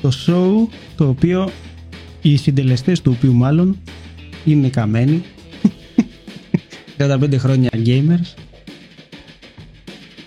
[0.00, 1.50] Το show το οποίο
[2.22, 3.78] οι συντελεστές του οποίου μάλλον
[4.44, 5.22] είναι καμένοι.
[6.98, 8.34] 35 χρόνια gamers.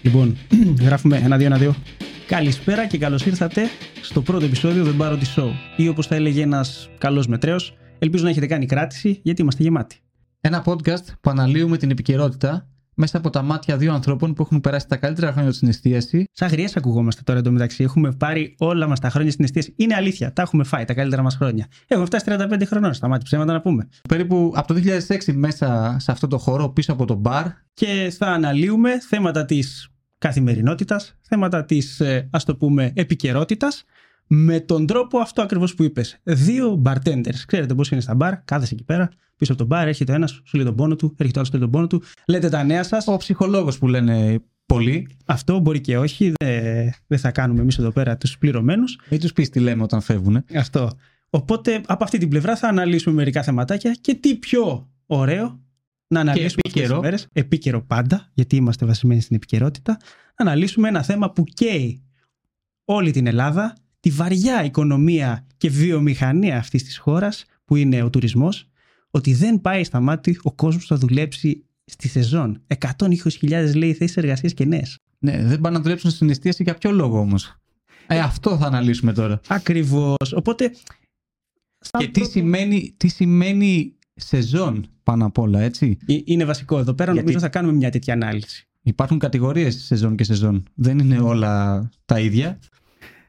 [0.02, 0.38] Λοιπόν,
[0.82, 1.76] γράφουμε ένα-δύο, ένα-δύο.
[2.28, 3.62] Καλησπέρα και καλώς ήρθατε
[4.02, 5.50] στο πρώτο επεισόδιο The Barody Show.
[5.78, 9.98] Ή όπως θα έλεγε ένας καλός μετρέος, ελπίζω να έχετε κάνει κράτηση γιατί είμαστε γεμάτοι.
[10.42, 14.88] Ένα podcast που αναλύουμε την επικαιρότητα μέσα από τα μάτια δύο ανθρώπων που έχουν περάσει
[14.88, 16.26] τα καλύτερα χρόνια στην εστίαση.
[16.32, 17.84] Σαν γριές ακουγόμαστε τώρα εντωμεταξύ.
[17.84, 19.74] Έχουμε πάρει όλα μας τα χρόνια στην εστίαση.
[19.78, 20.34] Είναι αλήθεια.
[20.34, 21.68] Τα έχουμε φάει τα καλύτερα μας χρόνια.
[21.88, 22.94] Έχουμε φτάσει 35 χρονών.
[22.94, 23.90] Σταμάτη ψέματα να πούμε.
[24.10, 27.46] Περίπου από το 2006 μέσα σε αυτό το χώρο, πίσω από το μπαρ.
[27.74, 33.84] Και θα αναλύουμε θέματα της καθημερινότητας, θέματα της ας το πούμε επικαιρότητας.
[34.28, 36.20] Με τον τρόπο αυτό ακριβώς που είπες.
[36.24, 37.36] Δύο bartenders.
[37.48, 39.10] Ξέρετε πώς είναι στα μπαρ, κάθεσαι εκεί πέρα,
[39.44, 41.62] πίσω από τον μπαρ, έρχεται ένας, σου λέει τον πόνο του, έρχεται ο άλλος, λέει
[41.62, 42.04] τον πόνο του.
[42.28, 43.08] Λέτε τα νέα σας.
[43.08, 45.08] Ο ψυχολόγος που λένε πολλοί.
[45.26, 46.34] Αυτό μπορεί και όχι.
[46.44, 49.00] Δεν δε θα κάνουμε εμείς εδώ πέρα τους πληρωμένους.
[49.10, 50.44] Μην τους πεις τι λέμε όταν φεύγουν.
[50.56, 50.92] Αυτό.
[51.30, 55.60] Οπότε από αυτή την πλευρά θα αναλύσουμε μερικά θεματάκια και τι πιο ωραίο
[56.08, 56.98] να αναλύσουμε και επίκαιρο.
[56.98, 59.98] αυτές τις μέρες, επίκαιρο πάντα, γιατί είμαστε βασισμένοι στην επικαιρότητα,
[60.38, 62.04] να αναλύσουμε ένα θέμα που καίει
[62.86, 68.68] όλη την Ελλάδα, τη βαριά οικονομία και βιομηχανία αυτής της χώρας, που είναι ο τουρισμός,
[69.16, 72.62] ότι δεν πάει στα μάτι ο κόσμος θα δουλέψει στη σεζόν.
[72.68, 74.98] 120.000 λέει θέσεις εργασίας και νέες.
[75.20, 77.56] Ναι, δεν πάνε να δουλέψουν στην εστίαση για ποιο λόγο όμως;
[78.08, 79.40] Ε, αυτό θα αναλύσουμε τώρα.
[79.48, 80.34] Ακριβώς.
[80.36, 80.72] Οπότε...
[81.80, 86.80] σαν Και τι πρώτο- σημαίνει, τι σημαίνει σεζόν πάνω απ' όλα, έτσι; Ε, Είναι βασικό
[86.80, 88.68] εδώ πέρα, Γιατί- νομίζω θα κάνουμε μια τέτοια ανάλυση.
[88.82, 90.64] Υπάρχουν κατηγορίες σεζόν και σεζόν.
[90.74, 92.60] Δεν είναι όλα τα ίδια;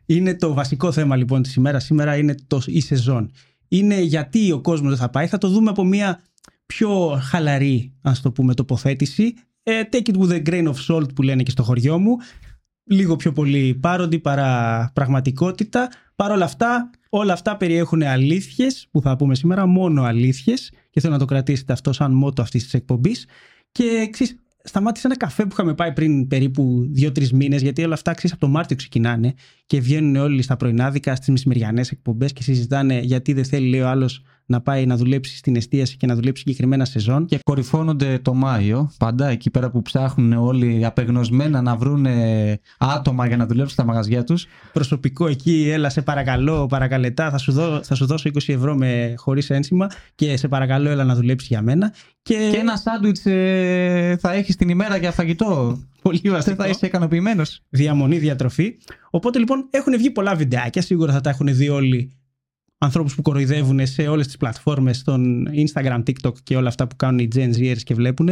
[0.07, 1.85] Είναι το βασικό θέμα λοιπόν της ημέρας.
[1.85, 3.31] Σήμερα είναι το, η σεζόν.
[3.75, 5.27] Είναι γιατί ο κόσμος δεν θα πάει.
[5.27, 6.23] Θα το δούμε από μια
[6.67, 9.35] πιο χαλαρή, ας το πούμε, τοποθέτηση.
[9.63, 12.17] Ε, take it with a grain of salt που λένε και στο χωριό μου.
[12.85, 15.89] Λίγο πιο πολύ πάροντι παρά πραγματικότητα.
[16.17, 21.13] Παρ' όλα αυτά, όλα αυτά περιέχουν αλήθειες που θα πούμε σήμερα, μόνο αλήθειες και θέλω
[21.13, 23.27] να το κρατήσετε αυτό σαν μότο αυτής της εκπομπής.
[23.73, 24.37] Και εξής,
[24.67, 28.41] σταμάτησε ένα καφέ που είχαμε πάει πριν περίπου 2-3 μήνες γιατί όλα αυτά ξέρεις, από
[28.47, 29.35] το Μάρτιο ξεκινάνε
[29.67, 33.89] και βγαίνουν όλοι στα πρωινάδικα, στις μεσημεριανές εκπομπές και συζητάνε γιατί δεν θέλει λέει ο
[33.89, 37.27] άλλος να πάει να δουλέψει στην εστίαση και να δουλέψει συγκεκριμένα σεζόν.
[37.27, 42.07] Και κορυφώνονται το Μάιο, πάντα εκεί πέρα που ψάχνουν όλοι απεγνωσμένα να βρουν
[42.79, 44.47] άτομα για να δουλέψουν στα μαγαζιά τους.
[44.73, 49.15] προσωπικό εκεί, έλα σε παρακαλώ, παρακαλετά, θα σου, δω, θα σου δώσω 20 ευρώ με,
[49.17, 51.93] χωρίς ένσημα και σε παρακαλώ έλα να δουλέψει για μένα.
[52.23, 55.79] Και, Και ένα σάντουιτς ε, θα έχεις την ημέρα για φαγητό.
[56.03, 57.61] πολύ Δεν βασικό, θα είσαι ικανοποιημένος.
[57.69, 58.77] διαμονή, διατροφή.
[59.11, 62.13] Οπότε λοιπόν έχουν βγει πολλά βιντεάκια, σίγουρα θα τα έχουν δει όλοι
[62.85, 67.19] ανθρώπους που κοροϊδεύουν σε όλες τις πλατφόρμες, στον Instagram, TikTok και όλα αυτά που κάνουν
[67.19, 68.31] οι Gen Zers και βλέπουν.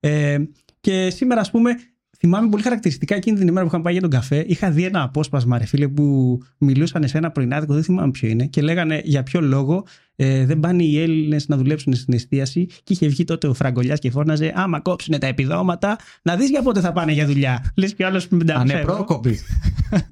[0.00, 0.38] Ε,
[0.80, 1.76] και σήμερα ας πούμε
[2.18, 4.44] θυμάμαι πολύ χαρακτηριστικά εκείνη την ημέρα που είχαμε πάει για τον καφέ.
[4.48, 8.46] Είχα δει ένα απόσπασμα, ρε φίλε, που μιλούσαν σε ένα πρωινάδικο, δεν θυμάμαι ποιο είναι,
[8.46, 9.84] και λέγανε για ποιο λόγο
[10.16, 12.66] ε, δεν πάνε οι Έλληνες να δουλέψουν στην εστίαση.
[12.66, 16.62] Και είχε βγει τότε ο Φραγκολιάς και φώναζε: Άμα κόψουν τα επιδόματα, να δεις για
[16.62, 17.72] πότε θα πάνε για δουλειά.
[17.76, 18.60] Λες και ο άλλος με 500 ευρώ.
[18.60, 19.38] Ανεπρόκοπη.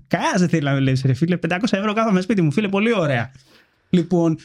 [0.07, 1.39] Κανένας δεν θέλει να δουλέψει, ρε φίλε.
[1.49, 3.31] 500 ευρώ κάθομαι σπίτι μου, φίλε, πολύ ωραία.
[3.95, 4.37] Λοιπόν,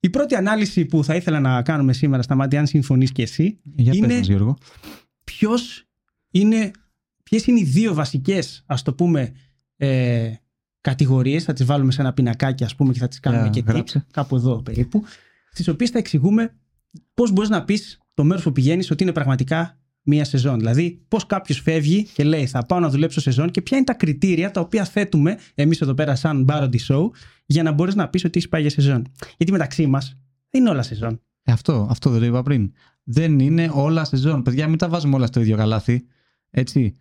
[0.00, 3.58] η πρώτη ανάλυση που θα ήθελα να κάνουμε σήμερα στα μάτια, αν συμφωνείς και εσύ,
[3.76, 4.58] Για Είναι- πες μας, Γιώργο.
[5.24, 5.86] ποιος
[6.30, 6.70] είναι,
[7.22, 9.32] ποιες είναι οι δύο βασικές, ας το πούμε,
[9.76, 10.32] ε,
[10.80, 13.60] κατηγορίες, θα τις βάλουμε σε ένα πινακάκι ας πούμε και θα τις κάνουμε Για, και
[13.60, 14.06] tips, γράψε.
[14.12, 15.04] κάπου εδώ περίπου,
[15.50, 16.54] στις οποίες θα εξηγούμε
[17.14, 20.58] πώς μπορείς να πεις το μέρος που πηγαίνεις ότι είναι πραγματικά μία σεζόν.
[20.58, 23.94] Δηλαδή, πώς κάποιος φεύγει και λέει θα πάω να δουλέψω σεζόν και ποια είναι τα
[23.94, 27.08] κριτήρια τα οποία θέτουμε εμείς εδώ πέρα σαν Barody Show
[27.46, 29.06] για να μπορείς να πεις ότι είσαι πάει για σεζόν.
[29.36, 30.18] Γιατί μεταξύ μας
[30.50, 31.20] δεν είναι όλα σεζόν.
[31.42, 32.72] Ε, αυτό, αυτό δεν το είπα πριν.
[33.02, 34.42] Δεν είναι όλα σεζόν.
[34.42, 36.06] Παιδιά, μην τα βάζουμε όλα στο ίδιο καλάθι.
[36.50, 36.96] Έτσι.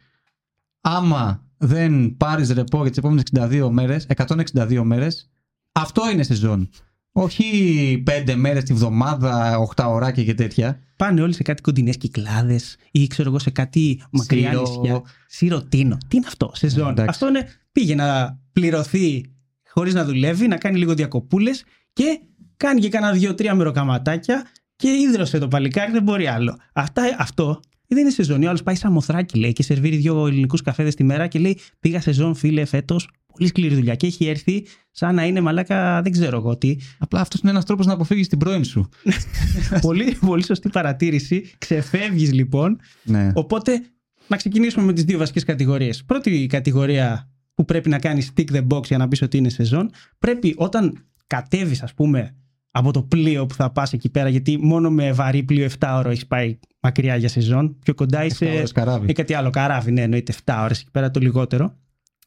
[0.81, 5.31] Άμα δεν πάρεις ρεπό για τις επόμενες 62 μέρες, 162 μέρες,
[5.71, 6.69] αυτό είναι σεζόν.
[7.15, 10.79] Όχι 5 μέρες τη βδομάδα, 8 ωράκια και τέτοια.
[10.95, 14.61] πάνε όλοι σε κάτι κοντινές κυκλάδες ή ξέρω εγώ σε κάτι μακριά Σύρο.
[14.61, 15.01] νησιά.
[15.27, 15.97] Σιρωτίνο.
[16.07, 16.89] Τι είναι αυτό, σεζόν.
[16.89, 17.09] εντάξει.
[17.09, 19.25] αυτό είναι πήγε να πληρωθεί
[19.69, 22.19] χωρίς να δουλεύει, να κάνει λίγο διακοπούλες και
[22.57, 24.45] κάνει και κάνα δύο-τρία μεροκαματάκια
[24.75, 26.57] και ίδρωσε το παλικάρι, δεν μπορεί άλλο.
[26.73, 28.43] Αυτά, αυτό δεν είναι σεζόν.
[28.43, 31.57] Ο άλλος πάει σαν μοθράκι λέει και σερβίρει δύο ελληνικούς καφέδες τη μέρα και λέει
[31.79, 33.09] Πήγα σεζόν, φίλε, φέτος.
[33.37, 33.95] Πολύ σκληρή δουλειά.
[33.95, 36.75] Και έχει έρθει σαν να είναι μαλάκα, δεν ξέρω εγώ τι.
[36.97, 38.89] Απλά αυτός είναι ένας τρόπος να αποφύγεις την πρώην σου.
[39.81, 41.51] πολύ, πολύ σωστή παρατήρηση.
[41.57, 43.31] Ξεφεύγεις λοιπόν Ναι.
[43.33, 43.81] Οπότε,
[44.27, 46.03] να ξεκινήσουμε με τις δύο βασικές κατηγορίες.
[46.03, 49.89] Πρώτη κατηγορία που πρέπει να κάνεις tick the box για να πεις ότι είναι σεζόν,
[50.19, 52.35] πρέπει όταν κατέβεις ας πούμε
[52.71, 56.09] από το πλοίο που θα πας εκεί πέρα, γιατί μόνο με βαρύ πλοίο 7 ώρο
[56.09, 58.45] έχεις πάει μακριά για σεζόν, πιο κοντά είσαι...
[58.45, 59.09] ώρες καράβι.
[59.09, 61.77] ή κάτι άλλο, καράβι, ναι, εννοείται 7 ώρες εκεί πέρα το λιγότερο.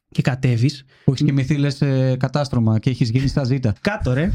[0.09, 0.85] Και κατέβεις.
[1.05, 1.69] Που έχει κοιμηθεί, λε
[2.17, 3.75] κατάστρωμα και έχεις γίνει στα ζήτα.
[3.81, 4.33] Κάτω, ρε.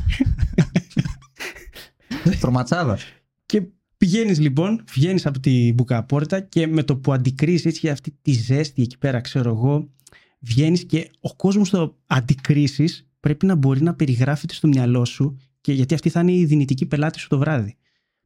[2.39, 3.03] Τροματσάδας.
[3.45, 3.63] και
[3.97, 8.81] πηγαίνεις λοιπόν, βγαίνεις από την μπουκαπόρτα και με το που αντικρίσει έτσι αυτή τη ζέστη
[8.81, 9.89] εκεί πέρα, ξέρω εγώ,
[10.39, 15.73] βγαίνεις και ο κόσμος το αντικρίσει πρέπει να μπορεί να περιγράφεται στο μυαλό σου και
[15.73, 17.77] γιατί αυτή θα είναι η δυνητική πελάτη σου το βράδυ.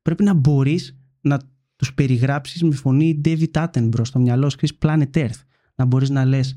[0.01, 1.39] Πρέπει να μπορείς να
[1.75, 5.41] τους περιγράψεις με φωνή David Attenborough στο μυαλό σου, Planet Earth.
[5.75, 6.55] Να μπορείς να λες,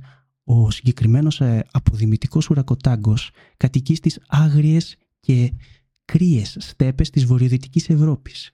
[0.50, 5.52] ο συγκεκριμένος ε, αποδημητικός ουρακοτάγκος κατοικεί στις άγριες και
[6.04, 8.50] κρύες στέπες της βορειοδυτικής Ευρώπης.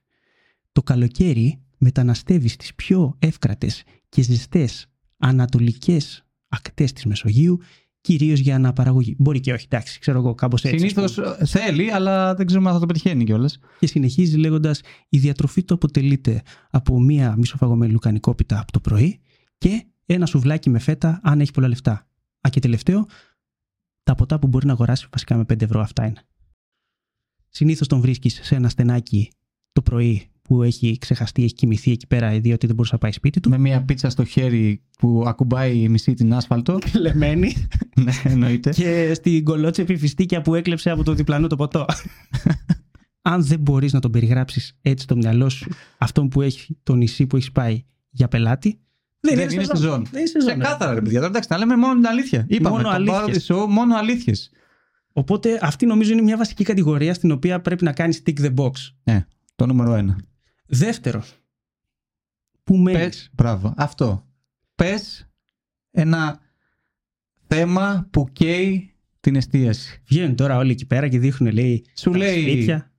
[0.72, 4.86] Το καλοκαίρι μεταναστεύει στις πιο εύκρατες και ζεστές
[5.18, 7.58] ανατολικές ακτές της Μεσογείου
[8.00, 9.14] κυρίως για αναπαραγωγή.
[9.18, 10.78] Μπορεί και όχι, εντάξει, ξέρω εγώ, κάπως έτσι.
[10.78, 13.58] Συνήθως θέλει, αλλά δεν ξέρουμε αν θα το πετυχαίνει κιόλας.
[13.78, 19.20] Και συνεχίζει λέγοντας: Η διατροφή του αποτελείται από μία μισοφαγωμένη λουκανικόπιτα από το πρωί
[19.58, 22.08] και ένα σουβλάκι με φέτα, αν έχει πολλά λεφτά.
[22.46, 23.06] Α, και τελευταίο,
[24.02, 26.22] τα ποτά που μπορεί να αγοράσει βασικά με 5 ευρώ αυτά είναι.
[27.48, 29.32] Συνήθως τον βρίσκεις σε ένα στενάκι
[29.72, 33.40] το πρωί που έχει ξεχαστεί, έχει κοιμηθεί εκεί πέρα, διότι δεν μπορούσε να πάεις σπίτι
[33.40, 33.48] του.
[33.48, 36.78] Με μια πίτσα στο χέρι που ακουμπάει η μισή την άσφαλτο.
[37.00, 37.54] Λεμένη.
[38.00, 38.70] ναι, εννοείται.
[38.70, 41.86] Και στην κολότσεπη φιστίκια που έκλεψε από το διπλανό το ποτό.
[43.22, 47.26] Αν δεν μπορείς να τον περιγράψεις έτσι στο μυαλό σου, αυτόν που έχει το νησί
[47.26, 48.80] που έχεις πάει για πελάτη,
[49.28, 50.06] δεν, δεν είναι στη ζώνη.
[50.10, 50.60] Δεν είναι σε ζώνη.
[50.60, 51.18] Ξεκάθαρα, ρε παιδιά.
[51.18, 52.44] Τώρα εντάξει, να λέμε μόνο την αλήθεια.
[52.48, 53.50] Είπαμε, μόνο αλήθειες.
[53.68, 54.50] μόνο αλήθειες.
[55.12, 58.70] Οπότε αυτή νομίζω είναι μια βασική κατηγορία στην οποία πρέπει να κάνεις tick the box.
[59.04, 60.18] Ναι, το νούμερο ένα.
[60.66, 61.24] Δεύτερο.
[62.64, 63.00] Πού μένεις.
[63.00, 63.74] Πες, μπράβο.
[63.76, 64.26] Αυτό.
[64.74, 65.28] Πες
[65.90, 66.40] ένα
[67.46, 70.02] θέμα που καίει την εστίαση.
[70.04, 72.92] Βγαίνουν τώρα όλοι εκεί πέρα και δείχνουν, λέει, σου λέει, σπίτια.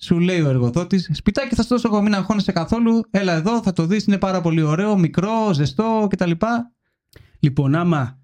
[0.00, 3.00] Σου λέει ο εργοδότης, σπιτάκι θα σου δώσω εγώ, μην αγχώνεσαι καθόλου.
[3.10, 6.30] Έλα εδώ, θα το δεις, είναι πάρα πολύ ωραίο, μικρό, ζεστό κτλ.
[7.38, 8.20] Λοιπόν, άμα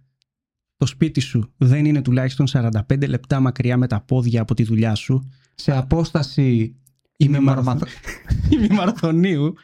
[0.76, 4.94] το σπίτι σου δεν είναι τουλάχιστον 45 λεπτά μακριά με τα πόδια από τη δουλειά
[4.94, 5.30] σου.
[5.54, 6.76] Σε απόσταση
[7.16, 9.54] ημιμαραθωνίου.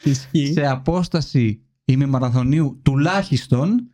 [0.53, 3.91] σε απόσταση ημιμαραθωνίου τουλάχιστον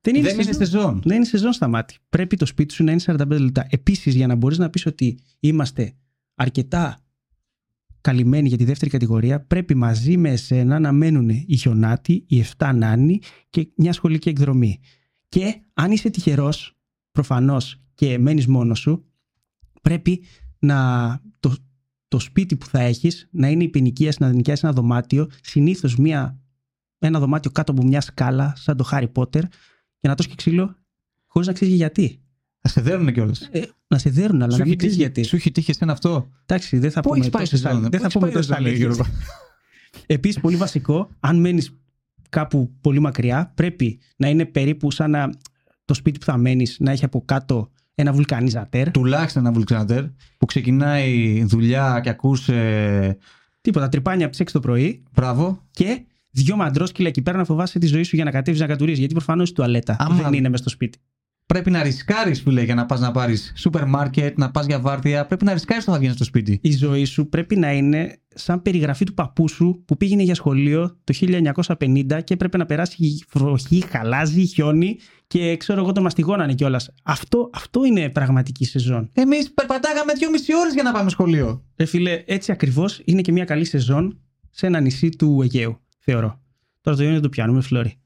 [0.00, 1.00] δεν είναι, δεν είναι σεζόν.
[1.04, 1.98] Δεν είναι σεζόν στα μάτια.
[2.08, 3.66] Πρέπει το σπίτι σου να είναι 45 λεπτά.
[3.70, 5.94] Επίσης, για να μπορείς να πεις ότι είμαστε
[6.34, 7.00] αρκετά
[8.06, 12.72] καλυμμένοι για τη δεύτερη κατηγορία, πρέπει μαζί με εσένα να μένουν οι χιονάτοι, οι 7
[12.74, 13.20] νάνοι
[13.50, 14.80] και μια σχολική εκδρομή.
[15.28, 16.76] Και αν είσαι τυχερός,
[17.12, 19.04] προφανώς και μένεις μόνος σου,
[19.82, 20.22] πρέπει
[20.58, 21.54] να το,
[22.08, 25.96] το σπίτι που θα έχεις να είναι η ποινικία να νοικιάσει ένα δωμάτιο, συνήθως
[26.98, 29.42] ένα δωμάτιο κάτω από μια σκάλα, σαν το Harry Potter,
[30.00, 30.76] για να το και ξύλο,
[31.26, 32.20] χωρίς να ξέρεις γιατί.
[32.66, 33.48] Να σε δέρουν κιόλας.
[33.52, 35.22] Ε, να σε δέρουν, αλλά να μην ξέρει γιατί.
[35.22, 37.56] Σου έχει τύχει εσένα αυτό; Εντάξει, δεν θα Πού πούμε πάει σε
[37.88, 38.54] Δεν θα πούμε τόσο
[40.06, 41.76] Επίσης, πολύ βασικό, αν μένεις
[42.28, 45.30] κάπου πολύ μακριά, πρέπει να είναι περίπου σαν να
[45.84, 48.90] το σπίτι που θα μένεις να έχει από κάτω ένα βουλκανιζατέρ.
[48.90, 50.04] Τουλάχιστον ένα βουλκανιζατέρ
[50.38, 53.18] που ξεκινάει δουλειά και ακούσε.
[53.60, 55.02] Τίποτα, τρυπάνια από τι 6 το πρωί.
[55.12, 55.62] Μπράβο.
[55.70, 58.98] Και δυο μαντρόσκυλα εκεί πέρα να φοβάσαι τη ζωή σου για να κατέβεις να κατουρίσει.
[58.98, 60.14] Γιατί προφανώς η τουαλέτα Άμα...
[60.14, 60.98] δεν είναι μες στο σπίτι.
[61.46, 65.26] Πρέπει να ρισκάρεις, φίλε, για να πας να πάρεις σούπερ μάρκετ, να πας για βάρδια.
[65.26, 66.58] Πρέπει να ρισκάρεις όταν θα βγαίνει στο σπίτι.
[66.62, 70.98] Η ζωή σου πρέπει να είναι σαν περιγραφή του παππού σου που πήγαινε για σχολείο
[71.04, 71.14] το
[71.78, 76.90] 1950 και έπρεπε να περάσει βροχή, χαλάζει, χιόνι και ξέρω εγώ το μαστιγώνανε κιόλας.
[77.02, 79.10] Αυτό, αυτό είναι πραγματική σεζόν.
[79.12, 81.64] Εμείς περπατάγαμε δύο-μισή ώρες για να πάμε σχολείο.
[81.76, 86.40] Ε, φίλε, έτσι ακριβώς είναι και μια καλή σεζόν σε ένα νησί του Αιγαίου, θεωρώ.
[86.80, 87.98] Τώρα το Ιόνιο το πιάνουμε, Φλόρι.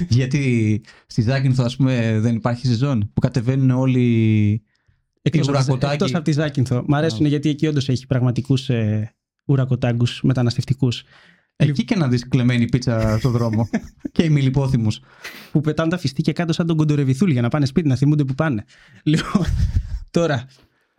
[0.18, 4.62] Γιατί στη Ζάκυνθο, ας πούμε, δεν υπάρχει σεζόν που κατεβαίνουν όλοι.
[5.22, 5.48] Εκτός
[6.14, 6.84] από τη Ζάκυνθο.
[6.86, 9.14] Μ' αρέσουν γιατί εκεί όντως έχει πραγματικούς ε,
[9.44, 11.02] ουρακοτάγκους μεταναστευτικούς.
[11.56, 13.68] Εκεί και να δεις κλεμμένη πίτσα στο δρόμο.
[14.12, 15.00] και οι μιλιπόθυμους.
[15.52, 18.34] Που πετάνε τα φιστίκια κάτω σαν τον κοντορεβιθούλη για να πάνε σπίτι, να θυμούνται που
[18.34, 18.64] πάνε.
[19.02, 19.44] Λοιπόν,
[20.10, 20.46] τώρα,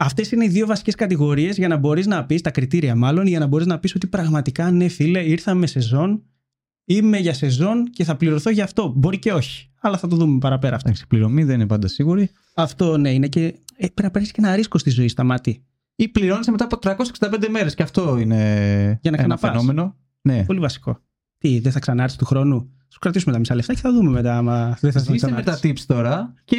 [0.03, 3.39] Αυτές είναι οι δύο βασικές κατηγορίες για να μπορείς να πεις, τα κριτήρια μάλλον, για
[3.39, 6.23] να μπορείς να πεις ότι πραγματικά ναι, φίλε, ήρθαμε σεζόν
[6.95, 8.93] είμαι για σεζόν και θα πληρωθώ για αυτό.
[8.95, 9.69] Μπορεί και όχι.
[9.81, 10.89] Αλλά θα το δούμε παραπέρα αυτό.
[10.89, 12.29] Η πληρωμή δεν είναι πάντα σίγουρη.
[12.53, 13.43] Αυτό ναι, είναι και.
[13.43, 15.65] Ε, πρέπει να παίρνεις και ένα ρίσκο στη ζωή στα μάτι.
[15.95, 16.77] Ή πληρώνεις μετά από
[17.19, 17.75] 365 μέρες.
[17.75, 19.95] Και αυτό είναι για να ένα φαινόμενο.
[20.21, 20.43] Ναι.
[20.45, 20.99] Πολύ βασικό.
[21.37, 24.37] Τι, δεν θα ξανάρθει του χρόνου; Σου κρατήσουμε τα μισά λεφτά και θα δούμε μετά.
[24.37, 26.57] Άμα δεν θα Ζήστε με τα tips τώρα και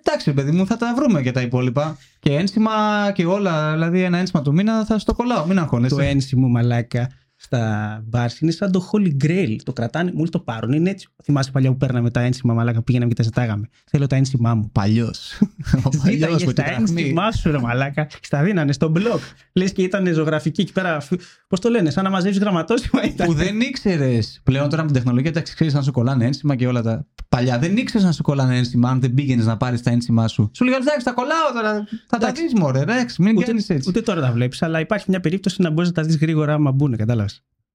[0.00, 1.96] εντάξει, παιδί μου, θα τα βρούμε για τα υπόλοιπα.
[2.18, 2.72] Και ένσημα
[3.14, 3.72] και όλα.
[3.72, 5.46] Δηλαδή, ένα ένσημα του μήνα θα στο κολλάω.
[5.46, 5.94] Μην αγχώνεσαι.
[5.94, 7.08] Το ένσημο, μαλάκα
[7.44, 9.56] στα μπαρ είναι σαν το Holy Grail.
[9.62, 10.72] Το κρατάνε, μόλις το πάρουν.
[10.72, 11.08] Είναι έτσι.
[11.22, 13.68] Θυμάσαι παλιά που παίρναμε τα ένσημα, μαλάκα που πήγαιναμε και τα ζητάγαμε.
[13.90, 14.70] Θέλω τα ένσημά μου.
[14.72, 15.40] Παλιός.
[16.10, 18.06] Ζήταγες τα ένσημά σου, ρε μαλάκα.
[18.22, 19.20] Στα δίνανε στο blog.
[19.52, 21.02] Λες και ήταν ζωγραφική εκεί πέρα.
[21.48, 23.26] Πώς το λένε, σαν να μαζεύεις γραμματόσημα ήταν.
[23.26, 24.40] Που δεν ήξερες.
[24.44, 27.06] Πλέον τώρα με την τεχνολογία τα ξέρεις να σου κολλάνε ένσημα και όλα τα.
[27.28, 30.50] Παλιά δεν ήξερες να σου κολλάνε ένσημα αν δεν πήγαινες να πάρεις τα ένσημά σου.
[30.54, 31.84] Σου λέγανε εντάξει, τα κολλάω τώρα.
[32.06, 33.88] Θα τα δεις, μωρέ, ρεξ, μην κάνεις έτσι.
[33.88, 36.72] Ούτε τώρα τα βλέπεις, αλλά υπάρχει μια περίπτωση να μπορείς να τα δεις γρήγορα άμα
[36.72, 37.31] μπουν, κατάλαβες.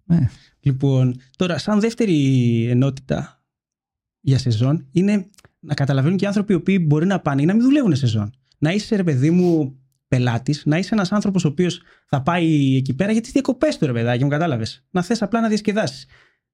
[0.07, 0.29] Ναι.
[0.59, 3.41] Λοιπόν, τώρα, σαν δεύτερη ενότητα
[4.19, 7.53] για σεζόν είναι να καταλαβαίνουν και οι άνθρωποι οι οποίοι μπορεί να πάνε ή να
[7.53, 8.33] μην δουλεύουν σεζόν.
[8.57, 12.93] Να είσαι, ρε παιδί μου, πελάτης, να είσαι ένας άνθρωπος ο οποίος θα πάει εκεί
[12.93, 14.85] πέρα για τις διακοπές του, ρε παιδάκι μου, κατάλαβες.
[14.91, 16.05] Να θες απλά να διασκεδάσεις.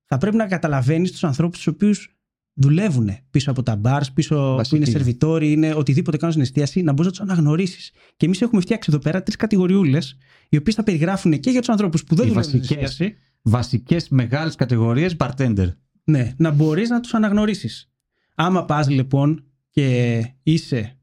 [0.05, 2.17] Θα πρέπει να καταλαβαίνεις τους ανθρώπους τους οποίους
[2.53, 4.69] δουλεύουν πίσω από τα μπαρ, πίσω Βασική.
[4.69, 7.91] που είναι σερβιτόροι, είναι οτιδήποτε κάνουν στην εστίαση, να μπορείς να τους αναγνωρίσεις.
[8.17, 10.17] Και εμείς έχουμε φτιάξει εδώ πέρα τρεις κατηγοριούλες,
[10.49, 12.89] οι οποίες θα περιγράφουν και για τους ανθρώπους που δεν Οι δουλεύουν στην βασικές.
[12.89, 13.15] εστίαση.
[13.43, 15.67] Βασικές μεγάλες κατηγορίες bartender.
[16.03, 17.91] Ναι, να μπορείς να τους αναγνωρίσεις.
[18.35, 20.97] Άμα πας λοιπόν και είσαι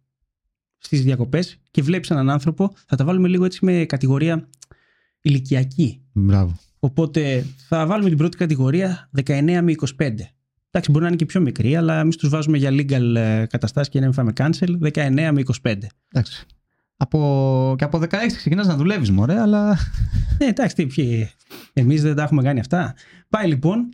[0.78, 4.48] στις διακοπές και βλέπεις έναν άνθρωπο, θα τα βάλουμε λίγο έτσι με κατηγορία
[5.20, 6.02] ηλικιακή.
[6.12, 6.58] Μπράβο.
[6.78, 10.12] Οπότε θα βάλουμε την πρώτη κατηγορία 19 με 25.
[10.70, 13.92] Εντάξει, μπορεί να είναι και πιο μικρή, αλλά εμείς τους βάζουμε για legal ε, καταστάσεις
[13.92, 15.74] και να μην φάμε cancel 19 με 25.
[16.08, 16.46] Εντάξει.
[17.02, 17.74] Από...
[17.78, 19.78] Και από 16 ξεκινάς να δουλεύεις, μωρέ, αλλά.
[20.38, 21.30] Ναι, εντάξει, τι, ποιοι,
[21.72, 22.94] εμείς δεν τα έχουμε κάνει αυτά.
[23.28, 23.88] Πάει λοιπόν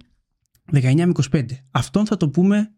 [0.73, 1.45] 19 με 25.
[1.71, 2.71] Αυτόν θα το πούμε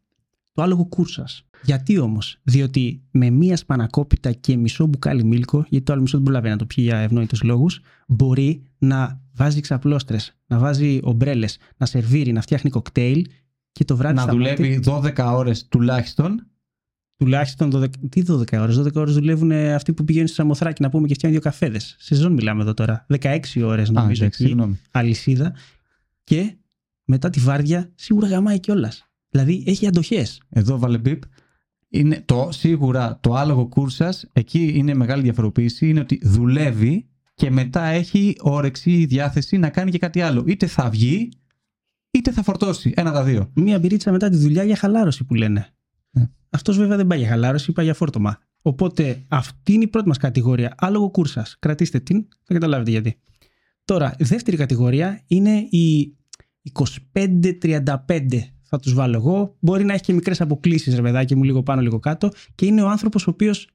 [0.53, 1.43] το άλογο κούρσας.
[1.63, 6.25] Γιατί όμως, διότι με μία σπανακόπιτα και μισό μπουκάλι μίλκο, γιατί το άλλο μισό δεν
[6.25, 11.87] προλαβαίνει να το πιει για ευνόητους λόγους, μπορεί να βάζει ξαπλώστρες, να βάζει ομπρέλες, να
[11.87, 13.27] σερβίρει, να φτιάχνει κοκτέιλ
[13.73, 16.47] και το βράδυ να στα μάτια- δουλεύει 12 ώρες τουλάχιστον.
[17.19, 18.79] Τουλάχιστον 12, τι 12 ώρες.
[18.79, 21.97] 12 ώρες δουλεύουν ε, αυτοί που πηγαίνουν στη Σαμοθράκη να πούμε και φτιάχνουν δύο καφέδες.
[21.99, 23.07] Σεζόν μιλάμε εδώ τώρα.
[23.21, 24.01] 16 ώρες νομίζω.
[24.01, 24.81] Α, εντάξει, εκεί, συγγνώμη.
[24.91, 25.55] αλυσίδα.
[26.25, 26.57] Και
[27.05, 29.09] μετά τη βάρδια σίγουρα γαμάει κιόλας.
[29.29, 30.41] Δηλαδή έχει αντοχές.
[30.49, 31.23] Εδώ βάλε μπιπ.
[31.89, 37.85] Είναι το, σίγουρα το άλογο κούρσα, εκεί είναι μεγάλη διαφοροποίηση, είναι ότι δουλεύει και μετά
[37.85, 40.45] έχει όρεξη ή διάθεση να κάνει και κάτι άλλο.
[40.47, 41.29] Είτε θα βγει,
[42.11, 42.93] είτε θα φορτώσει.
[42.97, 43.51] Ένα τα δύο.
[43.55, 45.73] Μία μπυρίτσα μετά τη δουλειά για χαλάρωση που λένε.
[46.11, 46.27] Ναι.
[46.51, 48.39] Αυτός βέβαια δεν πάει για χαλάρωση, πάει για φόρτωμα.
[48.63, 50.75] Οπότε αυτή είναι η πρώτη μας κατηγορία.
[50.79, 51.57] Άλογο κούρσας.
[51.59, 53.21] Κρατήστε την, θα καταλάβετε γιατί.
[53.85, 56.17] Τώρα, η δεύτερη κατηγορία είναι η
[57.13, 58.29] 25-35.
[58.63, 59.57] Θα τους βάλω εγώ.
[59.61, 62.31] Μπορεί να έχει και μικρές αποκλήσεις, ρε παιδάκι μου, λίγο πάνω, λίγο κάτω.
[62.55, 63.69] Και είναι ο άνθρωπος ο οποίος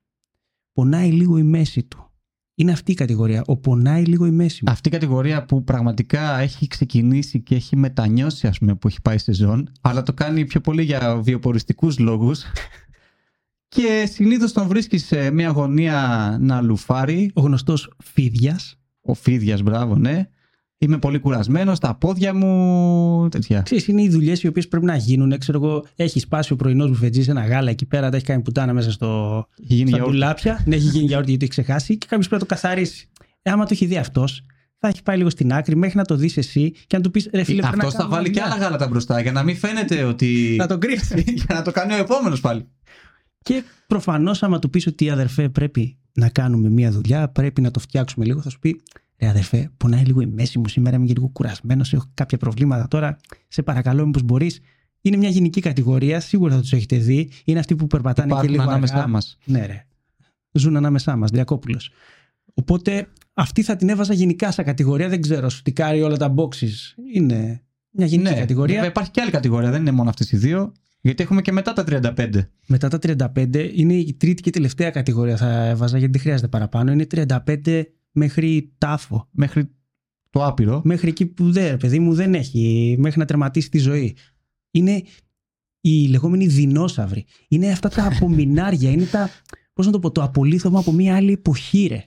[0.73, 2.12] πονάει λίγο η μέση του.
[2.55, 3.43] Είναι αυτή η κατηγορία.
[3.45, 4.71] Ο πονάει λίγο η μέση μου.
[4.71, 9.17] Αυτή η κατηγορία που πραγματικά έχει ξεκινήσει και έχει μετανιώσει, ας πούμε, που έχει πάει
[9.17, 12.43] σε ζών, αλλά το κάνει πιο πολύ για βιοποριστικούς λόγους.
[13.67, 17.31] Και συνήθως τον βρίσκεις σε μια γωνία να λουφάρει.
[17.33, 18.79] Ο γνωστός Φίδιας.
[19.01, 20.27] Ο Φίδιας, μπράβο, ναι.
[20.83, 23.61] Είμαι πολύ κουρασμένος, τα πόδια μου, τέτοια.
[23.61, 25.37] Ξέρεις, είναι οι δουλειές οι οποίες πρέπει να γίνουν.
[25.37, 28.41] Ξέρω εγώ, έχει σπάσει ο πρωινός που φετζεί ένα γάλα εκεί πέρα, τα έχει κάνει
[28.41, 29.07] πουτάνα μέσα στο,
[29.63, 30.17] Έχει γίνει στα γιαούρτι.
[30.17, 30.63] ντουλάπια.
[30.65, 33.07] ναι, έχει γίνει γιαούρτι γιατί το έχει ξεχάσει και κάποιος πρέπει να το καθαρίσει.
[33.41, 34.41] Ε, άμα το έχει δει αυτός,
[34.79, 37.29] θα έχει πάει λίγο στην άκρη μέχρι να το δεις εσύ και να του πεις
[37.33, 38.55] ρε φίλε, πρέπει να Αυτός θα κάνουμε βάλει και δουλειά».
[38.55, 40.55] άλλα γάλατα μπροστά για να μην φαίνεται ότι...
[40.59, 41.23] Να το κρύψει.
[41.45, 42.67] για να το κάνει ο επόμενος πάλι.
[43.43, 47.79] και προφανώς, άμα του πεις ότι αδερφέ, πρέπει να κάνουμε μία δουλειά, πρέπει να το
[47.79, 48.81] φτιάξουμε λίγο, θα σου πει
[49.23, 52.87] Ρε αδερφέ, πονάει λίγο η μέση μου σήμερα, είμαι και λίγο κουρασμένος, έχω κάποια προβλήματα
[52.87, 53.17] τώρα.
[53.47, 54.59] Σε παρακαλώ, μήπως μπορείς.
[55.01, 57.29] Είναι μια γενική κατηγορία, σίγουρα θα τους έχετε δει.
[57.45, 59.07] Είναι αυτοί που περπατάνε και Υπάρχουν λίγο ανάμεσά αργά.
[59.07, 59.37] μας.
[59.45, 59.85] Ναι, ρε.
[60.51, 61.91] Ζουν ανάμεσά μας, Διακόπουλος.
[62.53, 65.09] Οπότε αυτή θα την έβαζα γενικά σαν κατηγορία.
[65.09, 66.71] Δεν ξέρω, σου τικάρει όλα τα boxes.
[67.13, 68.73] Είναι μια γενική Ναι, κατηγορία.
[68.73, 70.71] βέβαια υπάρχει και άλλη κατηγορία, δεν είναι μόνο αυτές οι δύο.
[71.01, 72.29] Γιατί έχουμε και μετά τα 35.
[72.67, 72.99] Μετά τα
[73.35, 76.91] 35 είναι η τρίτη και τελευταία κατηγορία θα έβαζα γιατί δεν χρειάζεται παραπάνω.
[76.91, 79.27] Είναι 35 μέχρι τάφο.
[79.31, 79.69] Μέχρι
[80.29, 80.81] το άπειρο.
[80.83, 82.95] Μέχρι εκεί που δεν, ρε παιδί μου, δεν έχει.
[82.99, 84.15] Μέχρι να τερματίσει τη ζωή.
[84.71, 85.03] Είναι
[85.81, 87.25] οι λεγόμενοι δεινόσαυροι.
[87.47, 88.91] Είναι αυτά τα απομεινάρια.
[88.91, 89.29] είναι τα.
[89.73, 92.05] Πώς να το πω, το απολύθωμα από μια άλλη εποχή, ρε.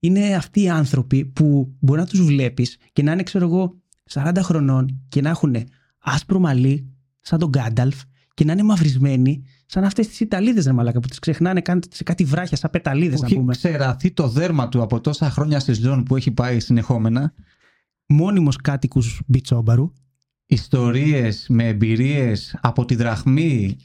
[0.00, 4.32] Είναι αυτοί οι άνθρωποι που μπορεί να τους βλέπεις και να είναι, ξέρω εγώ, 40
[4.42, 5.56] χρονών και να έχουν
[5.98, 8.02] άσπρο μαλλί, σαν τον Γκάνταλφ,
[8.38, 12.02] και να είναι μαυρισμένοι, σαν αυτές τις Ιταλίδες, ρε Μαλάκα, που τις ξεχνάνε καν σε
[12.02, 13.52] κάτι βράχια, σαν πεταλίδες, Που να έχει πούμε.
[13.52, 17.32] ξεραθεί το δέρμα του από τόσα χρόνια σεζόν που έχει πάει συνεχόμενα.
[18.06, 19.92] Μόνιμος κάτοικου Μπιτσόμπαρου.
[20.46, 23.76] Ιστορίες με εμπειρίες από τη δραχμή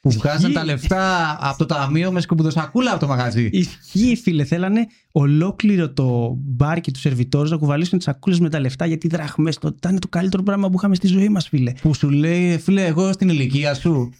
[0.00, 3.48] που βγάζαν τα λεφτά από το ταμείο με σκουπιδοσακούλα από το μαγαζί.
[3.52, 4.44] Ισχύει, φίλε.
[4.44, 9.08] Θέλανε ολόκληρο το μπαρ και του σερβιτόρου να κουβαλήσουν τις σακούλες με τα λεφτά γιατί
[9.08, 9.58] δραχμές.
[9.58, 11.72] Το ήταν το καλύτερο πράγμα που είχαμε στη ζωή μας, φίλε.
[11.82, 14.10] Που σου λέει, φίλε, εγώ στην ηλικία σου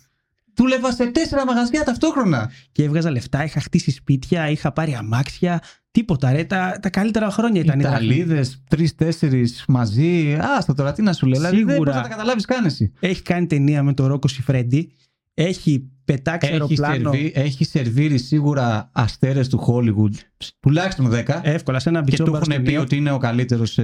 [0.55, 2.51] Δούλευα σε τέσσερα μαγαζιά ταυτόχρονα.
[2.73, 5.63] Και έβγαζα λεφτά, είχα χτίσει σπίτια, είχα πάρει αμάξια.
[5.91, 6.45] Τίποτα, ρε.
[6.45, 7.81] Τα, τα καλύτερα χρόνια ήταν.
[7.81, 8.07] οι δραχμοί.
[8.07, 10.37] Ιταλίδες, τρει-τέσσερι μαζί.
[10.59, 11.41] Άστα τώρα, τι να σου λέω.
[11.41, 11.79] Δηλαδή δεν Σίγουρα.
[11.79, 12.93] μπορείς να τα καταλάβεις καν εσύ.
[13.01, 14.93] Έχει κάνει ταινία με τον Ρόκο Σιφρέντι.
[15.35, 17.11] Έχει πετάξει Έχει, αεροπλάνο.
[17.13, 20.15] σερβί, έχει σερβίρει σίγουρα αστέρες του Hollywood,
[20.61, 21.41] τουλάχιστον 10.
[21.43, 22.81] Εύκολα σε ένα και μπιτσό του έχουν πει μπαρσκονίο.
[22.81, 23.79] ότι είναι ο καλύτερος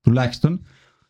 [0.00, 0.62] τουλάχιστον.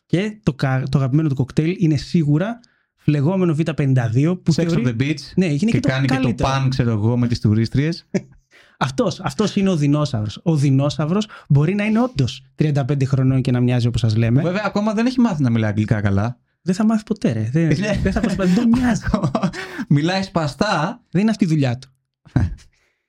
[0.07, 2.61] Και το, κα- το αγαπημένο του κοκτέιλ είναι σίγουρα
[2.95, 4.97] φλεγόμενο Β52 που Sex on θεωρεί...
[4.99, 5.19] the beach.
[5.37, 6.49] Ναι, είναι και, και, το κάνει και το καλύτερο.
[6.51, 7.89] παν, ξέρω εγώ, με τις τουρίστριε.
[8.79, 10.41] Αυτός, αυτός είναι ο δεινόσαυρος.
[10.43, 12.73] Ο δεινόσαυρος μπορεί να είναι όντως 35
[13.07, 14.43] χρονών και να μοιάζει όπως σας λέμε.
[14.43, 16.39] Βέβαια, ακόμα δεν έχει μάθει να μιλάει αγγλικά καλά.
[16.63, 17.49] Δεν θα μάθει ποτέ ρε.
[17.53, 17.99] Δεν, Ναι.
[18.03, 18.53] δεν θα προσπαθεί.
[18.53, 19.01] Δεν τον μοιάζει.
[19.89, 21.03] Μιλάει σπαστά.
[21.11, 21.89] Δεν είναι αυτή η δουλειά του.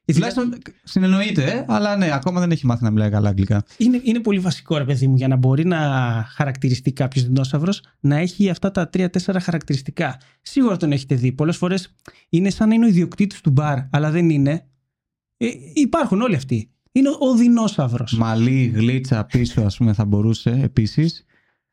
[0.10, 3.30] Η δουλειά του Τουλάχιστον συνεννοείται, ε, αλλά ναι, ακόμα δεν έχει μάθει να μιλάει καλά
[3.30, 3.64] αγγλικά.
[3.78, 5.78] είναι, είναι πολύ βασικό ρε παιδί μου για να μπορεί να
[6.30, 10.20] χαρακτηριστεί κάποιος δεινόσαυρος να έχει αυτά τα τρία-τέσσερα χαρακτηριστικά.
[10.42, 11.32] Σίγουρα τον έχετε δει.
[11.32, 11.96] Πολλές φορές
[12.30, 14.66] είναι σαν να είναι ο ιδιοκτήτης του μπαρ, αλλά δεν είναι.
[15.38, 16.72] Ε, υπάρχουν όλοι αυτοί.
[16.92, 18.18] Είναι ο, ο δεινόσαυρος.
[18.18, 21.26] Μαλή, γλίτσα πίσω, ας πούμε, θα μπορούσε επίσης.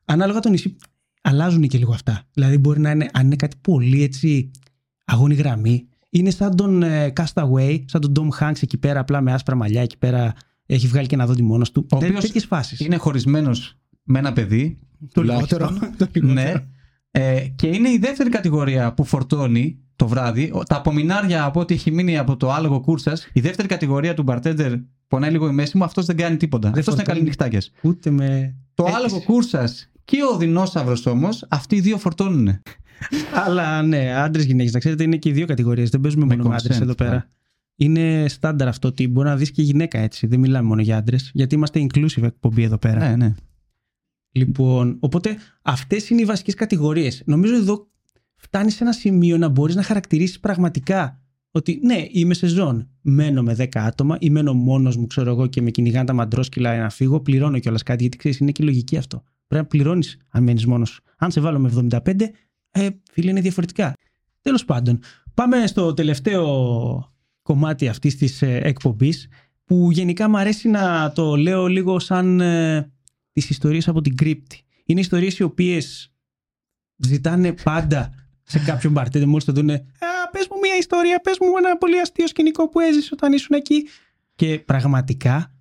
[0.05, 0.77] Ανάλογα το νησί,
[1.21, 2.23] αλλάζουν και λίγο αυτά.
[2.33, 4.51] Δηλαδή, μπορεί να είναι, αν είναι κάτι πολύ έτσι
[5.05, 9.33] αγώνη γραμμή, είναι σαν τον ε, Castaway, σαν τον Tom Hanks εκεί πέρα, απλά με
[9.33, 10.33] άσπρα μαλλιά εκεί πέρα.
[10.67, 11.87] Έχει βγάλει και ένα δόντι μόνος του.
[11.91, 12.81] Ο Τέ, οποίος τέτοιες φάσεις.
[12.81, 14.79] Είναι χωρισμένος με ένα παιδί.
[15.13, 15.67] το λιγότερο.
[15.67, 15.97] τουλάχιστον.
[15.99, 16.33] το λιγότερο.
[16.51, 16.53] ναι.
[17.11, 20.51] Ε, και είναι η δεύτερη κατηγορία που φορτώνει το βράδυ.
[20.55, 23.29] Ο- Τα απομεινάρια από ό,τι έχει μείνει από το άλογο κούρσας.
[23.33, 25.85] Η δεύτερη κατηγορία του bartender πονάει λίγο η μέση μου.
[25.85, 26.71] Αυτός δεν κάνει τίποτα.
[26.71, 27.19] Δεν Αυτός είναι φορτώνει.
[27.19, 27.63] καλή νυχτάκια.
[27.83, 28.55] Ούτε με.
[28.75, 28.97] Το Έτσι.
[28.97, 32.63] άλογο κούρσας και ο δεινόσαυρος όμως, αυτοί οι δύο φορτώνουν.
[33.47, 35.91] Αλλά ναι, άντρες γυναίκες, να ξέρετε, είναι και οι δύο κατηγορίες.
[35.91, 36.95] Δεν παίζουμε Με μόνο με consent, άντρε εδώ ναι.
[36.95, 37.31] πέρα.
[37.77, 40.27] Είναι στάνταρ αυτό ότι μπορεί να δεις και γυναίκα έτσι.
[40.27, 43.09] Δεν μιλάμε μόνο για άντρες, γιατί είμαστε inclusive εκπομπή εδώ πέρα.
[43.09, 43.35] ναι, ναι.
[44.37, 47.23] Λοιπόν, οπότε αυτές είναι οι βασικές κατηγορίες.
[47.27, 47.89] Νομίζω εδώ
[48.37, 51.21] φτάνει σε ένα σημείο να μπορείς να χαρακτηρίσεις πραγματικά
[51.51, 52.89] ότι ναι, είμαι σε ζών.
[53.01, 56.79] Μένω με 10 άτομα ή μένω μόνος μου, ξέρω εγώ, και με κυνηγάνε τα μαντρόσκυλα
[56.79, 57.21] να φύγω.
[57.21, 59.23] Πληρώνω κιόλας κάτι, γιατί ξέρεις, είναι και λογική αυτό.
[59.47, 61.03] Πρέπει να πληρώνεις αν μένεις μόνος σου.
[61.17, 62.15] Αν σε βάλω με 75,
[62.75, 63.93] ε, φίλε, είναι διαφορετικά.
[64.40, 65.00] Τέλος πάντων,
[65.35, 67.12] πάμε στο τελευταίο
[67.43, 69.28] κομμάτι αυτής της ε, εκπομπής,
[69.64, 72.93] που γενικά μου αρέσει να το λέω λίγο σαν ε,
[73.33, 74.62] τις ιστορίες από την κρύπτη.
[74.85, 76.12] Είναι ιστορίες οι οποίες
[76.97, 78.11] ζητάνε πάντα
[78.43, 82.00] σε κάποιον μπαρτέντερ μόλις το δούνε «Α, πες μου μια ιστορία, πες μου ένα πολύ
[82.00, 83.88] αστείο σκηνικό που έζησε όταν ήσουν εκεί».
[84.35, 85.54] Και πραγματικά,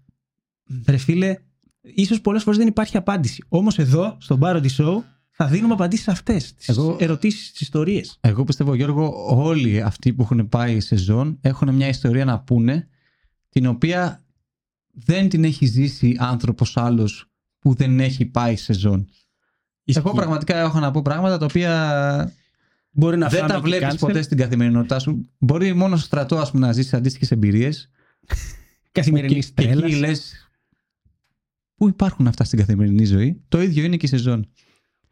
[0.87, 1.37] ρε φίλε,
[1.81, 3.43] ίσως πολλές φορές δεν υπάρχει απάντηση.
[3.47, 5.03] Όμως εδώ, στο Parody Show,
[5.35, 8.17] θα δίνουμε απαντήσεις σε αυτές, τις Εγώ- ερωτήσεις, τις ιστορίες.
[8.21, 12.87] Εγώ πιστεύω, Γιώργο, όλοι αυτοί που έχουν πάει σε ζών έχουν μια ιστορία να πούνε
[13.49, 14.23] την οποία
[14.93, 18.99] δεν την έχει ζήσει άνθρωπος άλλος που δεν έχει πάει σε ζών.
[18.99, 19.07] Εγώ
[19.83, 20.11] Ισχύει.
[20.15, 22.33] πραγματικά έχω να πω πράγματα τα οποία
[22.91, 23.97] Μπορεί να δεν φάμε τα και βλέπεις cancel.
[23.99, 25.29] ποτέ στην καθημερινότητά σου.
[25.37, 27.89] Μπορεί μόνο στο στρατό ας πούμε, να ζήσεις αντίστοιχες εμπειρίες
[28.91, 30.49] Καθημερινή και, και εκεί λες
[31.75, 34.49] πού υπάρχουν αυτά στην καθημερινή ζωή; Το ίδιο είναι και σε ζών.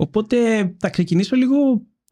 [0.02, 0.36] Οπότε
[0.78, 1.56] θα ξεκινήσω λίγο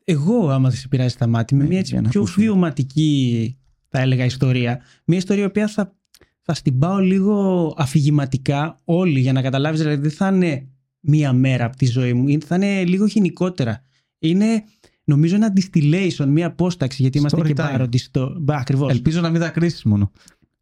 [0.04, 2.45] εγώ, άμα δεν σε πειράζει τα μάτια, με Ναι, μια έτσι για να πιο ακούσουμε.
[2.45, 4.82] βιωματική, θα έλεγα, ιστορία.
[5.06, 5.95] Μια ιστορία η οποία θα,
[6.41, 10.67] θα στην πάω λίγο αφηγηματικά όλοι για να καταλάβεις, δηλαδή δεν θα είναι
[10.99, 13.84] μία μέρα από τη ζωή μου, είναι- θα είναι λίγο γενικότερα.
[14.19, 14.63] Είναι
[15.04, 17.56] νομίζω ένα distillation, μία απόσταξη, γιατί είμαστε Story και time.
[17.56, 18.36] πάροντι στο...
[18.39, 18.91] Μπα, ακριβώς.
[18.91, 20.12] Ελπίζω να μην δακρύσεις μόνο.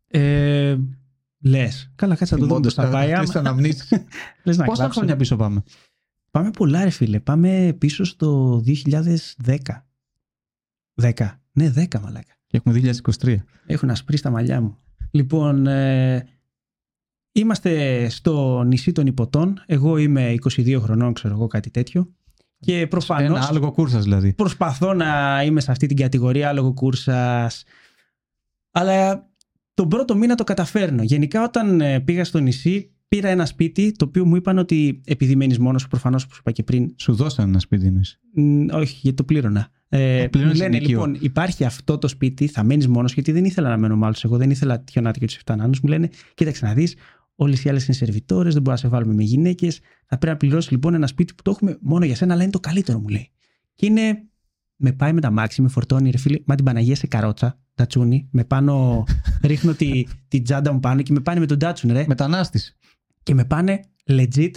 [0.07, 0.75] Ε,
[1.41, 1.91] λες.
[1.95, 3.13] Καλά, κάτσε να το δούμε πώς θα πάει.
[3.13, 3.55] άμα-
[4.43, 4.99] Λες να Πόσα κλάψω.
[4.99, 5.63] χρόνια πίσω πάμε;
[6.37, 7.19] Πάμε πολλά ρε φίλε.
[7.19, 8.61] Πάμε πίσω στο
[9.45, 9.57] 2010.
[11.01, 11.11] 10.
[11.51, 12.37] Ναι, 10 μαλάκα.
[12.47, 13.35] Και έχουμε 2023.
[13.65, 14.77] Έχουν ασπρίσει τα μαλλιά μου.
[15.11, 16.27] Λοιπόν, ε,
[17.31, 19.63] είμαστε στο νησί των Υποτών.
[19.65, 22.13] Εγώ είμαι 22 χρονών, ξέρω εγώ κάτι τέτοιο.
[22.59, 24.33] Και προφανώς Ένα άλογο κούρσας δηλαδή.
[24.33, 27.63] προσπαθώ να είμαι σε αυτή την κατηγορία λόγω κούρσας.
[28.71, 29.29] Αλλά
[29.73, 31.03] τον πρώτο μήνα το καταφέρνω.
[31.03, 35.35] Γενικά όταν ε, πήγα στο νησί πήρα ένα σπίτι το οποίο μου είπαν ότι επειδή
[35.35, 38.99] μένεις μόνος σου προφανώς όπως είπα και πριν Σου δώσαν ένα σπίτι εννοείς; Μ, όχι,
[39.01, 39.69] γιατί το πλήρωνα.
[39.89, 41.05] Ε, Α, πλήρωνες μου λένε ενοικίο.
[41.05, 44.15] λοιπόν, υπάρχει αυτό το σπίτι, θα μένεις μόνος, γιατί δεν ήθελα να μένω με άλλου.
[44.23, 45.79] Εγώ δεν ήθελα τη Χιονάτη και του 7 νάνους.
[45.79, 46.95] Μου λένε, κοίταξε να δεις,
[47.35, 49.79] όλες οι άλλες είναι σερβιτόρες, δεν μπορούμε να σε βάλουμε με γυναίκες.
[50.05, 52.51] Θα πρέπει να πληρώσεις λοιπόν ένα σπίτι που το έχουμε μόνο για σένα, αλλά είναι
[52.51, 53.29] το καλύτερο, μου λέει.
[53.75, 54.21] Και είναι.
[54.79, 58.27] Με πάει με τα μάξι, με φορτώνει, ρε φίλε, μα την Παναγία σε καρότσα, τατσούνι.
[58.31, 59.03] Με πάνω,
[59.43, 62.77] ρίχνω τη, τη τσάντα μου πάνω και με πάνε με τον τάτσουν, ρε Μετανάστης.
[63.27, 64.51] Και με πάνε legit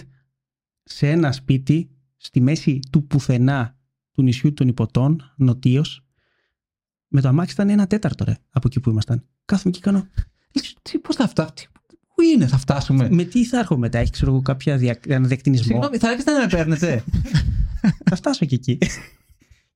[0.83, 3.77] σε ένα σπίτι στη μέση του πουθενά
[4.11, 5.83] του νησιού των Υποτών, νοτίω.
[7.07, 9.27] Με το αμάξι ήταν ένα τέταρτο ρε, από εκεί που ήμασταν.
[9.45, 10.07] Κάθομαι και κάνω.
[10.55, 11.71] Λες, Τι, πώς θα φτάσουμε.
[12.15, 14.99] Πού είναι, θα φτάσουμε; Με τι θα έρχομαι μετά, έχεις ξέρω εγώ κάποια δια...
[15.07, 15.65] ένα διακτηνισμό.
[15.65, 17.03] Συγγνώμη, θα έρχεστε να με παίρνετε.
[18.09, 18.77] θα φτάσω και εκεί.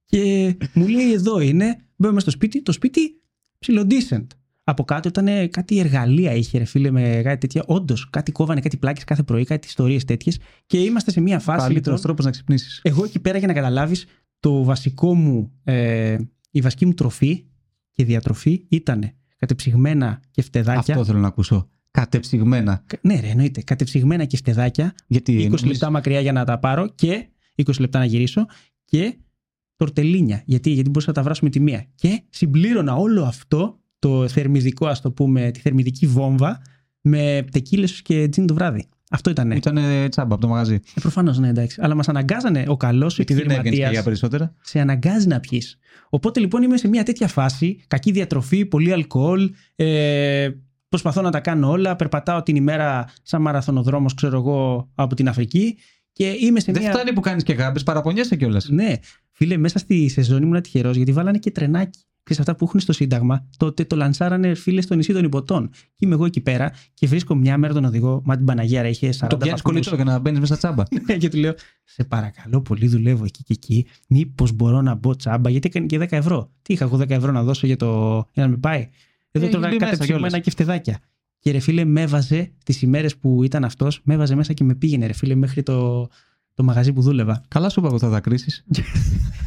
[0.06, 3.22] και μου λέει εδώ είναι, Μπαίνουμε στο σπίτι, το σπίτι
[3.60, 4.28] ψηλό decent.
[4.68, 7.64] Από κάτω ήταν κάτι εργαλεία είχε, ρε φίλε, με κάτι τέτοια.
[7.68, 10.40] Όντως, κάτι κόβανε, κάτι πλάκες κάθε πρωί, κάτι ιστορίες τέτοιες.
[10.66, 11.60] Και είμαστε σε μια φάση.
[11.60, 12.80] Καλύτερος λοιπόν, τρόπος να ξυπνήσεις.
[12.84, 14.06] εγώ εκεί πέρα για να καταλάβεις,
[14.40, 16.18] το βασικό μου, ε,
[16.52, 17.46] η βασική μου τροφή
[17.92, 20.94] και διατροφή ήταν κατεψυγμένα και φτεδάκια.
[20.94, 21.68] Αυτό θέλω να ακούσω.
[21.92, 22.84] Κατεψυγμένα.
[22.88, 23.62] Κα- Ναι, ρε, εννοείται.
[23.62, 24.96] Κατεψυγμένα και φτεδάκια.
[25.08, 28.46] Γιατί 20 νομίζεις- λεπτά μακριά για να τα πάρω και 20 λεπτά να γυρίσω
[28.86, 29.18] και
[29.76, 30.42] τορτελίνια.
[30.46, 31.86] Γιατί, γιατί μπορούσα να τα βράσω με τη μία.
[31.96, 36.62] Και συμπλήρωνα όλο αυτό το θερμιδικό, ας το πούμε, τη θερμιδική βόμβα
[37.02, 38.88] με τεκίλες και τζιν το βράδυ.
[39.10, 39.52] Αυτό ήταν.
[39.52, 39.78] Ε, Ήταν
[40.10, 40.80] τσάμπα από το μαγαζί.
[41.02, 41.80] Προφανώς, ναι, εντάξει.
[41.82, 44.04] Αλλά μας αναγκάζανε ο καλός Γιατί δεν έβγαινε και για επιχειρηματία.
[44.04, 45.78] περισσότερα; Σε αναγκάζει να πιεις.
[46.10, 47.84] Οπότε λοιπόν είμαι σε μια τέτοια φάση.
[47.88, 49.52] Κακή διατροφή, πολύ αλκοόλ.
[49.76, 50.50] Ε,
[50.90, 51.96] προσπαθώ να τα κάνω όλα.
[51.96, 55.78] Περπατάω την ημέρα σαν μαραθωνοδρόμος, ξέρω εγώ, από την Αφρική.
[56.12, 56.92] Και είμαι σε Δεν μια.
[56.92, 58.70] φτάνει που κάνεις και γάμπες, παραπονιέσαι κιόλας.
[58.70, 58.94] Ναι,
[59.32, 62.00] φίλε, μέσα στη σεζόν ήμουν τυχερός γιατί βάλανε και τρενάκι.
[62.26, 65.70] Ξέρεις, αυτά που έχουν στο Σύνταγμα, τότε το λανσάρανε φίλες στο νησί των Υποτών.
[65.70, 68.90] Και είμαι εγώ εκεί πέρα και βρίσκω μια μέρα τον οδηγό, μα την Παναγία ρε,
[68.90, 69.62] είχε 40 Το πιάνεις βαθμούς.
[69.62, 70.84] κολλητό για να μπαίνεις μέσα στα τσάμπα.
[71.20, 73.86] και του λέω, Σε παρακαλώ πολύ, δουλεύω εκεί και εκεί.
[74.08, 76.52] Μήπως μπορώ να μπω τσάμπα, γιατί έκανε και 10 ευρώ.
[76.62, 78.16] Τι είχα εγώ 10 ευρώ να δώσω για, το...
[78.34, 78.90] για να με πάει.
[79.32, 80.44] Εδώ Ε, τρώγα μπει μέσα κατεψυγμένα κιόλας.
[80.44, 81.00] και φτεδάκια.
[81.40, 84.76] Και ρε φίλε, με έβαζε τις ημέρες που ήταν αυτός, με έβαζε μέσα και με
[84.76, 86.08] πήγαινε, ρε φίλε, μέχρι το,
[86.54, 87.42] το μαγαζί που δούλευα.
[87.48, 88.64] Καλά σου είπα εγώ θα δακρύσει.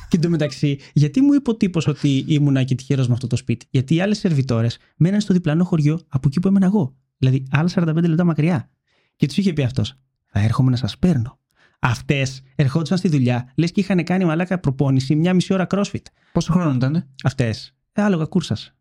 [0.09, 3.66] Και εντωμεταξύ, γιατί μου είπε ο τύπο ότι ήμουνα και τυχερό με αυτό το σπίτι;
[3.71, 6.94] Γιατί οι άλλες σερβιτόρες μέναν στο διπλανό χωριό από εκεί που έμενα εγώ.
[7.18, 8.71] Δηλαδή, άλλα 45 λεπτά μακριά.
[9.16, 9.94] Και τους είχε πει αυτός:
[10.27, 11.38] Θα έρχομαι να σας παίρνω.
[11.79, 16.03] Αυτές ερχόντουσαν στη δουλειά, λες και είχαν κάνει μαλάκα προπόνηση μια μισή ώρα crossfit.
[16.33, 17.75] Πόσο χρόνο ήταν, Αυτές.
[17.92, 18.73] Ε, άλογα κούρσας.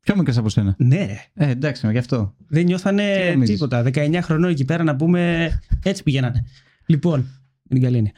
[0.00, 0.74] Πιο μικρές από σένα.
[0.78, 1.18] Ναι, ρε.
[1.34, 2.34] Ε, εντάξει, γι' αυτό.
[2.46, 3.82] Δεν Τι νιώθανε νομίζεις; τίποτα.
[3.82, 5.50] 19 χρονών εκεί πέρα να πούμε.
[5.82, 6.44] Έτσι πηγαίνανε.
[6.86, 7.20] Λοιπόν,
[7.62, 8.12] με την καλή έννοια.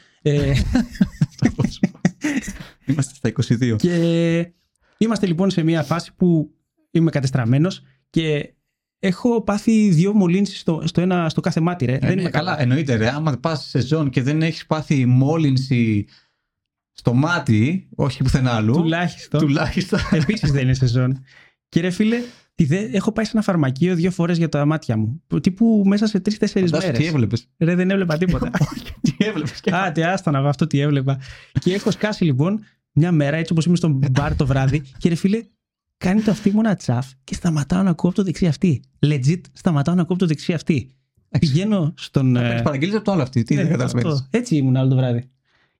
[2.86, 3.32] Ε, Είμαστε στα
[3.74, 3.76] 22.
[3.78, 4.52] Και
[4.98, 6.50] είμαστε λοιπόν σε μια φάση που
[6.90, 8.54] είμαι κατεστραμμένος και
[8.98, 11.94] έχω πάθει δύο μολύνσεις στο, στο, ένα, στο κάθε μάτι, ρε.
[11.94, 13.08] Ε, Δεν ναι, είμαι καλά, εννοείται ρε.
[13.08, 16.06] Άμα πας σε ζώνη και δεν έχεις πάθει μόλυνση
[16.92, 18.72] στο μάτι, όχι πουθενά αλλού.
[18.72, 19.40] Τουλάχιστον.
[19.40, 19.98] Τουλάχιστον.
[20.20, 21.22] Επίσης δεν είναι σεζόν.
[21.68, 22.16] Και ρε φίλε,
[22.54, 25.22] τη δε, έχω πάει σε ένα φαρμακείο δύο φορές για τα μάτια μου.
[25.40, 27.00] Τύπου μέσα σε τρει-τέσσερι Φαντάσου μέρες.
[27.00, 27.48] τι έβλεπες.
[27.58, 28.50] Ρε, δεν έβλεπα τίποτα.
[29.00, 29.60] Τι έβλεπες.
[29.70, 31.20] Άτε, άστα να δω αυτό τι έβλεπα.
[31.60, 32.64] και έχω σκάσει λοιπόν
[32.98, 35.42] μια μέρα έτσι όπως είμαι στον μπαρ το βράδυ και ρε φίλε,
[35.96, 38.82] κάνει το αυτή μου ένα τσαφ και σταματάω να ακούω από το δεξί αυτή.
[39.06, 40.90] Legit, σταματάω να ακούω από το δεξί αυτή.
[41.38, 42.36] Πηγαίνω στον.
[42.36, 43.42] ε, Έχει παραγγείλεις από το άλλο αυτή.
[43.42, 44.12] Τι ναι, δεν καταλαβαίνεις.
[44.12, 44.26] αυτό.
[44.30, 45.30] Έτσι ήμουν άλλο το βράδυ.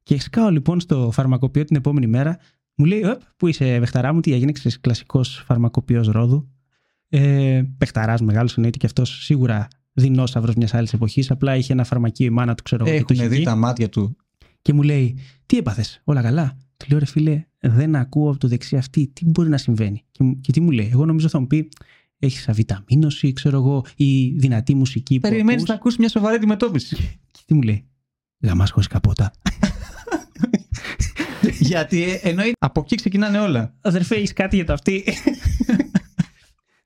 [0.02, 2.38] Και σκάω λοιπόν στο φαρμακοποιό την επόμενη μέρα.
[2.74, 6.48] Μου λέει, Οπ, πού είσαι, Βεχταρά μου, τι έγινε, ξέρεις, κλασικός φαρμακοποιός Ρόδου.
[7.09, 11.31] Ε, Πεχταρά μεγάλος εννοείται και αυτός σίγουρα δεινόσαυρος μιας άλλης εποχής.
[11.31, 12.96] Απλά είχε ένα φαρμακείο η μάνα του, ξέρω εγώ.
[12.96, 13.46] και το είχε Έχουν δει βγει.
[13.50, 14.16] τα μάτια του.
[14.62, 16.57] Και μου λέει, Τι έπαθες, Όλα καλά.
[16.77, 19.07] Του λέω, Ρε φίλε, δεν ακούω από το δεξί αυτή.
[19.12, 20.05] Τι μπορεί να συμβαίνει.
[20.11, 21.69] Και, μου- και τι μου λέει, Εγώ νομίζω θα μου πει,
[22.19, 25.15] Έχεις αβιταμίνωση, ξέρω εγώ, ή δυνατή μουσική.
[25.15, 25.69] που Περιμένεις ακούς».
[25.69, 26.97] να ακούσεις μια σοβαρή αντιμετώπιση.
[27.31, 27.85] Και τι μου λέει,
[28.41, 29.31] Γαμάς χωρίς καπότα.
[31.61, 33.75] Γιατί ε, εννοεί από εκεί ξεκινάνε όλα.
[33.81, 35.05] Αδερφέ, έχεις κάτι για το αυτή.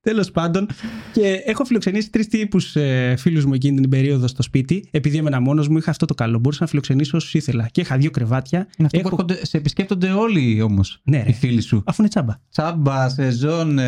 [0.03, 0.67] Τέλος πάντων,
[1.13, 4.89] και έχω φιλοξενήσει τρεις τύπους ε, φίλους μου εκείνη την περίοδο στο σπίτι.
[4.91, 6.39] Επειδή έμενα μόνος μου, είχα αυτό το καλό.
[6.39, 7.69] Μπορούσα να φιλοξενήσω όσους ήθελα.
[7.71, 8.59] Και είχα δύο κρεβάτια.
[8.59, 11.01] Είναι αυτό Έχω- που έρχονται, σε επισκέπτονται όλοι όμως.
[11.05, 11.29] Ναι, ρε.
[11.29, 11.83] Οι φίλοι σου.
[11.87, 12.35] Αφού είναι τσάμπα.
[12.51, 13.79] Τσάμπα, σεζόν,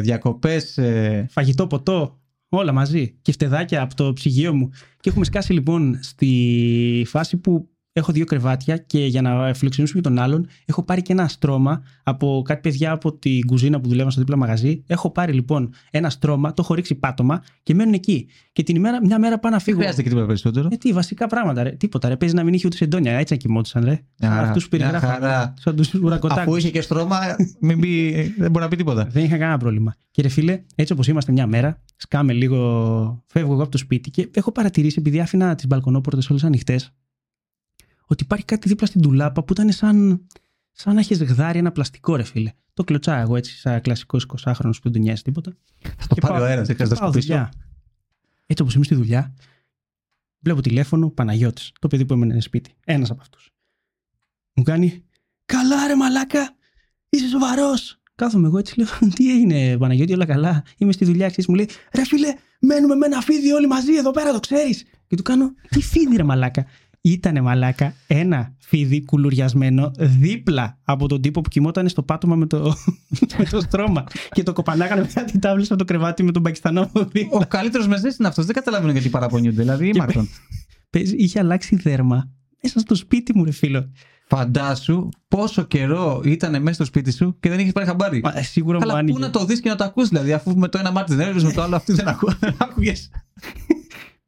[0.00, 0.78] διακοπές.
[1.30, 3.18] Φαγητό, ποτό, όλα μαζί.
[3.22, 4.70] Και φτεδάκια από το ψυγείο μου.
[5.00, 10.08] Και έχουμε σκάσει λοιπόν στη φάση που έχω δύο κρεβάτια και για να φιλοξενήσουμε και
[10.08, 14.10] τον άλλον, έχω πάρει και ένα στρώμα από κάτι παιδιά από την κουζίνα που δουλεύαν
[14.10, 14.82] στο δίπλα μαγαζί.
[14.86, 18.26] Έχω πάρει λοιπόν ένα στρώμα, το έχω ρίξει πάτωμα και μένουν εκεί.
[18.52, 19.78] Και την ημέρα, μια μέρα πάω να Δεν φύγω.
[19.78, 20.68] χρειάζεται και τίποτα περισσότερο.
[20.72, 21.70] Ε, τι, βασικά πράγματα, ρε.
[21.70, 22.16] Τίποτα, ρε.
[22.16, 23.12] Παίζει να μην είχε ούτε σεντόνια.
[23.12, 24.00] Έτσι να κοιμόντουσαν, ρε.
[24.20, 25.12] Μια χαρά, Αυτούς που μια περιγράφω.
[25.20, 25.54] χαρά.
[25.58, 26.42] Σαν τους ουρακοτάκους.
[26.42, 27.18] Αφού είχε και στρώμα,
[27.60, 29.04] μην πει, δεν μπορεί να πει τίποτα.
[29.10, 29.94] Δεν είχα κανένα πρόβλημα.
[30.10, 34.10] Και ρε φίλε, έτσι όπως είμαστε μια μέρα, σκάμε λίγο, φεύγω εγώ από το σπίτι
[34.10, 36.92] και έχω παρατηρήσει, επειδή άφηνα τις μπαλκονόπορτες όλες ανοιχτές,
[38.12, 40.26] ότι υπάρχει κάτι δίπλα στην τουλάπα που ήταν σαν,
[40.72, 42.50] σαν να έχεις γδάρει ένα πλαστικό, ρε φίλε.
[42.74, 45.52] Το κλωτσάω εγώ έτσι, σαν κλασικός 20χρονο που δεν του νοιάζει τίποτα.
[45.82, 47.32] Θα το Και πάρει πάω- ο αέρα, δεν και χρειάζεται να πάω σκουπίσω.
[47.32, 47.52] δουλειά.
[48.46, 49.34] Έτσι όπως είμαι στη δουλειά,
[50.40, 52.74] βλέπω τηλέφωνο Παναγιώτης, το παιδί που έμενε σπίτι.
[52.84, 53.50] Ένας από αυτούς.
[54.54, 55.04] Μου κάνει
[55.44, 56.56] Καλά, ρε Μαλάκα,
[57.08, 58.00] είσαι σοβαρός.
[58.14, 60.62] Κάθομαι εγώ έτσι λέω: Τι έγινε, Παναγιώτη, όλα καλά.
[60.78, 61.46] Είμαι στη δουλειά, ξέρεις.
[61.46, 64.84] Μου λέει: Ρε φίλε, μένουμε με ένα φίδι όλοι μαζί εδώ πέρα, το ξέρεις.
[65.06, 66.66] Και του κάνω: Τι φίδι, ρε Μαλάκα.
[67.04, 72.74] Ήτανε μαλάκα ένα φίδι κουλουριασμένο δίπλα από τον τύπο που κοιμόταν στο πάτωμα με το,
[73.38, 74.04] με το στρώμα.
[74.30, 77.38] και το κοπανάγανε με κάτι τάβλες από το κρεβάτι με τον Πακιστανό από δίπλα.
[77.38, 78.44] Ο καλύτερος με είναι αυτός.
[78.44, 79.62] Δεν καταλαβαίνω γιατί παραπονιούνται.
[79.62, 80.28] Δηλαδή, ήμαρτον.
[80.90, 82.30] Παίζει- Είχε αλλάξει δέρμα
[82.62, 83.90] μέσα στο σπίτι μου, ρε φίλο.
[84.28, 88.20] Φαντάσου πόσο καιρό ήταν μέσα στο σπίτι σου και δεν είχες πάρει χαμπάρι.
[88.24, 89.18] Μα, ε, σίγουρα μου Αλλά πού άνοιγε.
[89.18, 91.46] να το δεις και να το ακούς δηλαδή, αφού με το ένα μάτι δεν έβλεπε,
[91.46, 93.10] με το άλλο αυτή δεν ακού- δεν άκουγες.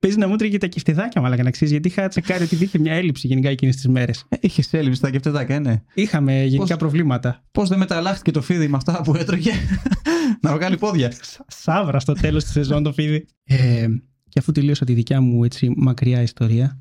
[0.05, 2.79] Παίζει να μου τρίγει τα κεφτεδάκια μου, αλλά να ξέρεις, γιατί είχα τσεκάρει ότι υπήρχε
[2.79, 4.25] μια έλλειψη γενικά εκείνες τις μέρες.
[4.41, 5.83] Είχες έλλειψη στα κεφτεδάκια, ναι.
[5.95, 7.45] Είχαμε γενικά Πώς- προβλήματα.
[7.51, 9.51] Πώς δεν μεταλλάχθηκε το φίδι με αυτά που έτρωγε;
[10.43, 11.13] Να βγάλει πόδια.
[11.21, 13.27] Σα- Σάβρα στο τέλος της σεζόν το φίδι.
[13.45, 13.87] Ε,
[14.29, 16.81] και αφού τελείωσα τη δικιά μου έτσι μακριά ιστορία,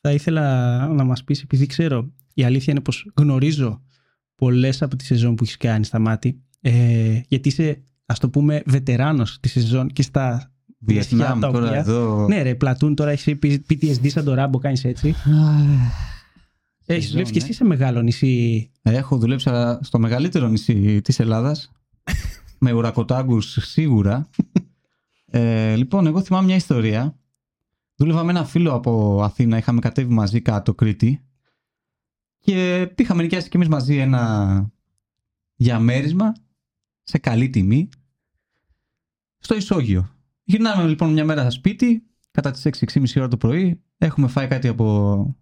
[0.00, 3.82] θα ήθελα να μας πεις, επειδή ξέρω, η αλήθεια είναι πως γνωρίζω
[4.34, 6.42] πολλές από τη σεζόν που έχεις κάνει στα μάτι.
[6.60, 10.51] Ε, γιατί είσαι, ας το πούμε, βετεράνος τη σεζόν και στα.
[10.84, 12.26] Βιετνάμ τα τώρα οποία- εδώ.
[12.28, 13.34] Ναι, ρε, πλατούν τώρα έχεις
[13.68, 15.08] PTSD σαν το ράμπο, κάνεις έτσι.
[15.08, 17.44] Έχεις Σεζόν, δουλέψει και ναι.
[17.44, 18.70] εσύ σε μεγάλο νησί.
[18.82, 21.72] Έχω δουλέψει στο μεγαλύτερο νησί της Ελλάδας
[22.58, 24.28] με ουρακοτάγκους σίγουρα.
[25.26, 27.16] Ε, λοιπόν, εγώ θυμάμαι μια ιστορία.
[27.96, 31.24] Δούλευα με ένα φίλο από Αθήνα, είχαμε κατέβει μαζί κάτω Κρήτη
[32.38, 34.70] και είχαμε νοικιάσει κι εμείς μαζί ένα
[35.56, 36.32] διαμέρισμα
[37.02, 37.88] σε καλή τιμή
[39.38, 40.10] στο Ισόγειο.
[40.44, 44.68] Γυρνάμε λοιπόν μια μέρα στο σπίτι, κατά τις 6-6.30 ώρα το πρωί, έχουμε φάει κάτι
[44.68, 45.36] από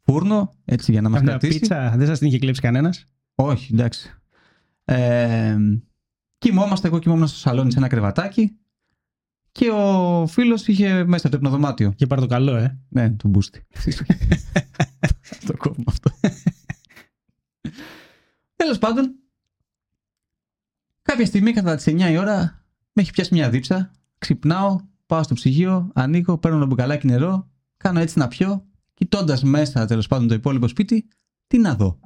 [0.00, 1.58] φούρνο, έτσι για να μας Μια κρατήσει.
[1.58, 4.14] πίτσα, δεν σας την είχε κλέψει κανένας; Όχι, εντάξει.
[4.84, 5.56] Ε,
[6.38, 8.58] κοιμόμαστε, εγώ κοιμόμουν στο σαλόνι σε ένα κρεβατάκι
[9.52, 11.92] και ο φίλος είχε μέσα το υπνοδωμάτιο.
[11.92, 12.78] Και πάρ το καλό, ε.
[12.88, 13.66] Ναι, το μπούστι.
[15.46, 16.10] το κόβουμε αυτό.
[18.56, 19.14] Τέλος πάντων,
[21.02, 22.63] κάποια στιγμή κατά τις 9 η ώρα
[22.94, 28.00] με έχει πιάσει μια δίψα, ξυπνάω, πάω στο ψυγείο, ανοίγω, παίρνω ένα μπουκαλάκι νερό, κάνω
[28.00, 31.08] έτσι να πιω, κοιτώντας μέσα τέλος πάντων το υπόλοιπο σπίτι,
[31.46, 31.98] τι να δω.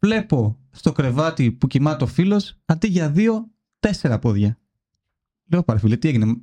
[0.00, 4.58] Βλέπω στο κρεβάτι που κοιμάται ο φίλος, αντί για δύο, τέσσερα πόδια.
[5.50, 6.42] Λέω πάρε φίλε, τι έγινε, μαζί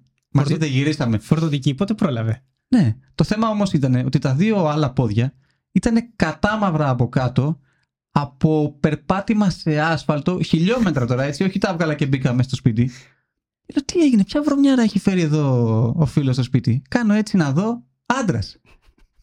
[0.51, 1.17] Φορτω- δεν γυρίσαμε.
[1.17, 2.95] Φορτωτική, πότε πρόλαβε; Ναι.
[3.15, 5.33] Το θέμα όμως ήταν ότι τα δύο άλλα πόδια
[5.71, 7.59] ήταν κατάμαυρα από κάτω
[8.17, 12.91] από περπάτημα σε άσφαλτο, χιλιόμετρα τώρα έτσι, όχι τα έβγαλα και μπήκα μέσα στο σπίτι.
[13.65, 17.51] Λέω τι έγινε, ποια βρωμιάρα έχει φέρει εδώ ο φίλος στο σπίτι; Κάνω έτσι να
[17.51, 18.57] δω, άντρας.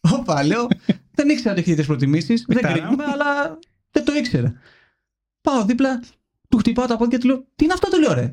[0.19, 0.69] Όπα, λέω,
[1.11, 2.45] δεν ήξερα ότι έχει τέτοιε προτιμήσεις.
[2.47, 2.81] δεν Μητάρα μου.
[2.81, 3.59] κρίνουμε, αλλά
[3.91, 4.53] δεν το ήξερα.
[5.41, 6.03] Πάω δίπλα,
[6.49, 8.33] του χτυπάω τα πόδια και του λέω, τι είναι αυτό, του λέω ρε.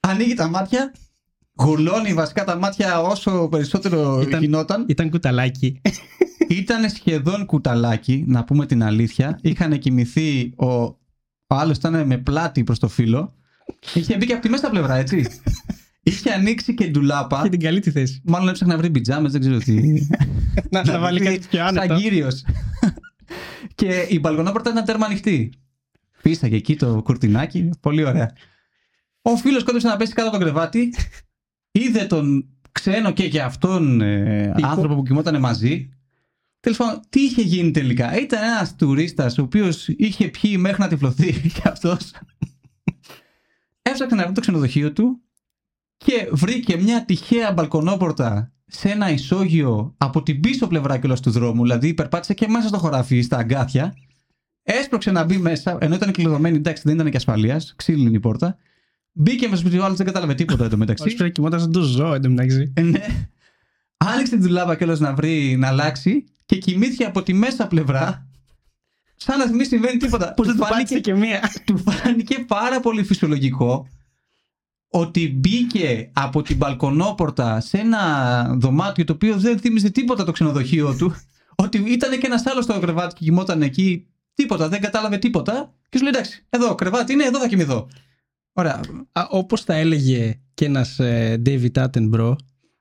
[0.00, 0.92] Ανοίγει τα μάτια,
[1.62, 4.84] γουρλώνει βασικά τα μάτια όσο περισσότερο Ήταν- γινόταν.
[4.88, 5.80] Ήταν κουταλάκι.
[6.48, 9.38] Ήταν σχεδόν κουταλάκι, να πούμε την αλήθεια.
[9.42, 10.94] Είχαν κοιμηθεί, ο, ο
[11.46, 13.34] άλλος ήταν με πλάτη προς το φύλλο.
[13.94, 15.26] Είχε μπει και από τη μέσα πλευρά, έτσι.
[16.02, 17.40] Είχε ανοίξει και ντουλάπα.
[17.42, 18.20] Και την καλή τη θέση.
[18.24, 19.74] Μάλλον έψαχνα να βρει πιτζάμες, δεν ξέρω τι.
[20.70, 21.86] να, να βάλει κάτι πιο άνετο.
[21.86, 22.28] Σαν κύριο.
[23.74, 25.52] και η μπαλκονόπορτα ήταν τέρμα ανοιχτή.
[26.22, 27.70] Πίσταγε εκεί το κουρτινάκι.
[27.80, 28.32] Πολύ ωραία.
[29.22, 30.94] Ο φίλος κόντεψε να πέσει κάτω από το κρεβάτι.
[31.78, 34.68] Είδε τον ξένο και για αυτόν ε, Τύπο.
[34.68, 35.90] άνθρωπο που κοιμόταν μαζί.
[36.60, 40.88] Τέλος πάντων, τι είχε γίνει τελικά; Ήταν ένας τουρίστας ο οποίος είχε πιει μέχρι να
[40.88, 42.12] τυφλωθεί και αυτός.
[43.82, 45.20] Έψαξε να βρει το ξενοδοχείο του
[45.96, 51.62] και βρήκε μια τυχαία μπαλκονόπορτα σε ένα ισόγειο από την πίσω πλευρά κιόλας του δρόμου.
[51.62, 53.94] Δηλαδή περπάτησε και μέσα στο χωράφι, στα αγκάθια.
[54.62, 57.74] Έσπρωξε να μπει μέσα, ενώ ήταν κλειδωμένη, εντάξει, δεν ήταν και ασφαλείας.
[57.76, 58.56] Ξύλινη η πόρτα.
[59.18, 61.14] Μπήκε μέσα στο σπίτι, ο άλλος δεν κατάλαβε τίποτα Όχι εντωμεταξύ.
[61.14, 62.72] πρέπει κοιμόταν σαν το ζώο εντωμεταξύ.
[62.74, 63.28] Ε, ναι.
[63.96, 68.26] Άνοιξε την τουλάπα κιόλας να βρει να αλλάξει και κοιμήθηκε από τη μέσα πλευρά.
[69.16, 70.32] Σαν να μην συμβαίνει τίποτα.
[70.34, 71.50] Πώς δεν Του του πάτησε και μία.
[71.64, 73.88] του φάνηκε πάρα πολύ φυσιολογικό
[74.88, 80.96] ότι μπήκε από την μπαλκονόπορτα σε ένα δωμάτιο το οποίο δεν θύμιζε τίποτα το ξενοδοχείο
[80.96, 81.14] του.
[81.54, 84.06] Ότι ήταν και ένας άλλος στο κρεβάτι και κοιμόταν εκεί.
[84.34, 85.72] Τίποτα, δεν κατάλαβε τίποτα.
[85.88, 87.88] Και σου λέει εντάξει, εδώ κρεβάτι είναι, εδώ θα κοιμηθώ.
[88.58, 88.80] Ωραία.
[89.30, 90.96] Όπως τα έλεγε και ένας
[91.44, 92.36] David Attenborough,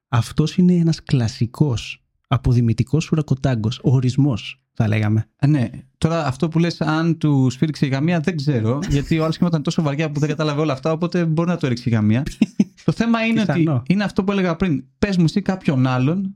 [0.08, 3.80] αυτός είναι ένας κλασικός αποδημητικός ουρακοτάγκος.
[3.84, 5.30] Ο ορισμός, θα λέγαμε.
[5.36, 9.24] Ε, ναι, τώρα αυτό που λες αν του σφίριξε η γαμία δεν ξέρω, γιατί ο
[9.24, 11.92] άλλος κοιμόταν τόσο βαριά που δεν κατάλαβε όλα αυτά, οπότε μπορεί να το ρίξει η
[11.92, 12.24] γαμία.
[12.86, 13.84] το θέμα είναι ότι Πιθανό.
[13.88, 14.84] είναι αυτό που έλεγα πριν.
[15.00, 16.36] Πες μου εσύ κάποιον άλλον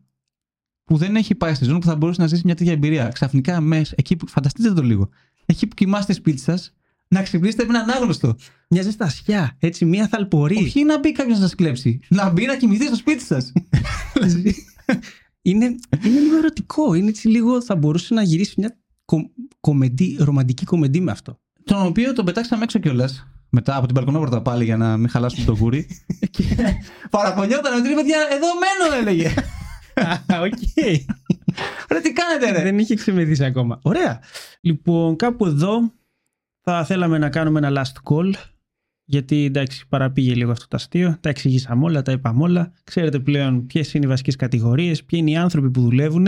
[0.84, 3.08] που δεν έχει πάει στη ζώνη που θα μπορούσε να ζήσει μια τέτοια εμπειρία.
[3.08, 5.10] Ξαφνικά μέσα, εκεί που, φανταστείτε το λίγο,
[5.45, 6.73] εκεί που κοιμάστε σπίτι σας,
[7.10, 8.36] να ξυπνήσετε με έναν άγνωστο.
[8.69, 10.56] Μια ζεστασιά, έτσι, μια θαλπορή.
[10.56, 12.00] Όχι να μπει κάποιος να σας κλέψει.
[12.08, 13.52] Να μπει να κοιμηθεί στο σπίτι σας.
[15.41, 15.65] είναι,
[16.06, 16.93] είναι λίγο ερωτικό.
[16.93, 21.39] Είναι έτσι λίγο, θα μπορούσε να γυρίσει μια κο, κομεντή, ρομαντική κομεντή με αυτό.
[21.63, 23.28] τον οποίο τον πετάξαμε έξω κιόλας.
[23.50, 25.88] Μετά από την μπαλκονόπορτα πάλι για να μην χαλάσουμε τον κούρι.
[26.32, 26.43] και
[27.10, 29.34] παραπονιόταν ότι ρε παιδιά, εδώ μένω, έλεγε.
[30.45, 30.86] Οκ.
[31.91, 33.80] Ρε, τι κάνετε, ρε; Δεν είχε ξεμεθύσει ακόμα.
[33.82, 34.19] Ωραία.
[34.62, 35.91] Λοιπόν, κάπου εδώ
[36.71, 38.34] θα θέλαμε να κάνουμε ένα last call.
[39.05, 41.17] Γιατί εντάξει, παραπήγε λίγο αυτό το αστείο.
[41.19, 42.71] Τα εξηγήσαμε όλα, τα είπαμε όλα.
[42.84, 46.27] Ξέρετε πλέον ποιες είναι οι βασικές κατηγορίες, ποιοι είναι οι άνθρωποι που δουλεύουν.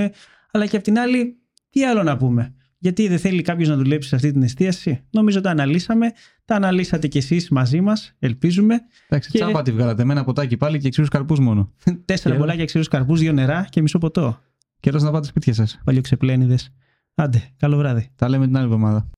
[0.51, 1.38] Αλλά και απ' την άλλη,
[1.69, 5.41] Τι άλλο να πούμε; Γιατί δεν θέλει κάποιος να δουλέψει σε αυτή την εστίαση; Νομίζω
[5.41, 6.12] τα αναλύσαμε.
[6.45, 8.80] Τα αναλύσατε κι εσείς μαζί μας, ελπίζουμε.
[9.08, 10.04] Εντάξει, Και- τσάμπα τη βγάλατε.
[10.04, 11.71] Με ένα ποτάκι πάλι και ξύρου καρπούς μόνο.
[12.06, 14.39] Τέσσερα Και- μπολάκια ξηρού καρπούς, δύο νερά και μισό ποτό.
[14.80, 15.80] Καιρός να πάτε σπίτια σας.
[15.84, 16.58] Παλιοξεπλένιδε.
[17.15, 18.10] Άντε, καλό βράδυ.
[18.15, 19.08] Τα λέμε την άλλη εβδομάδα.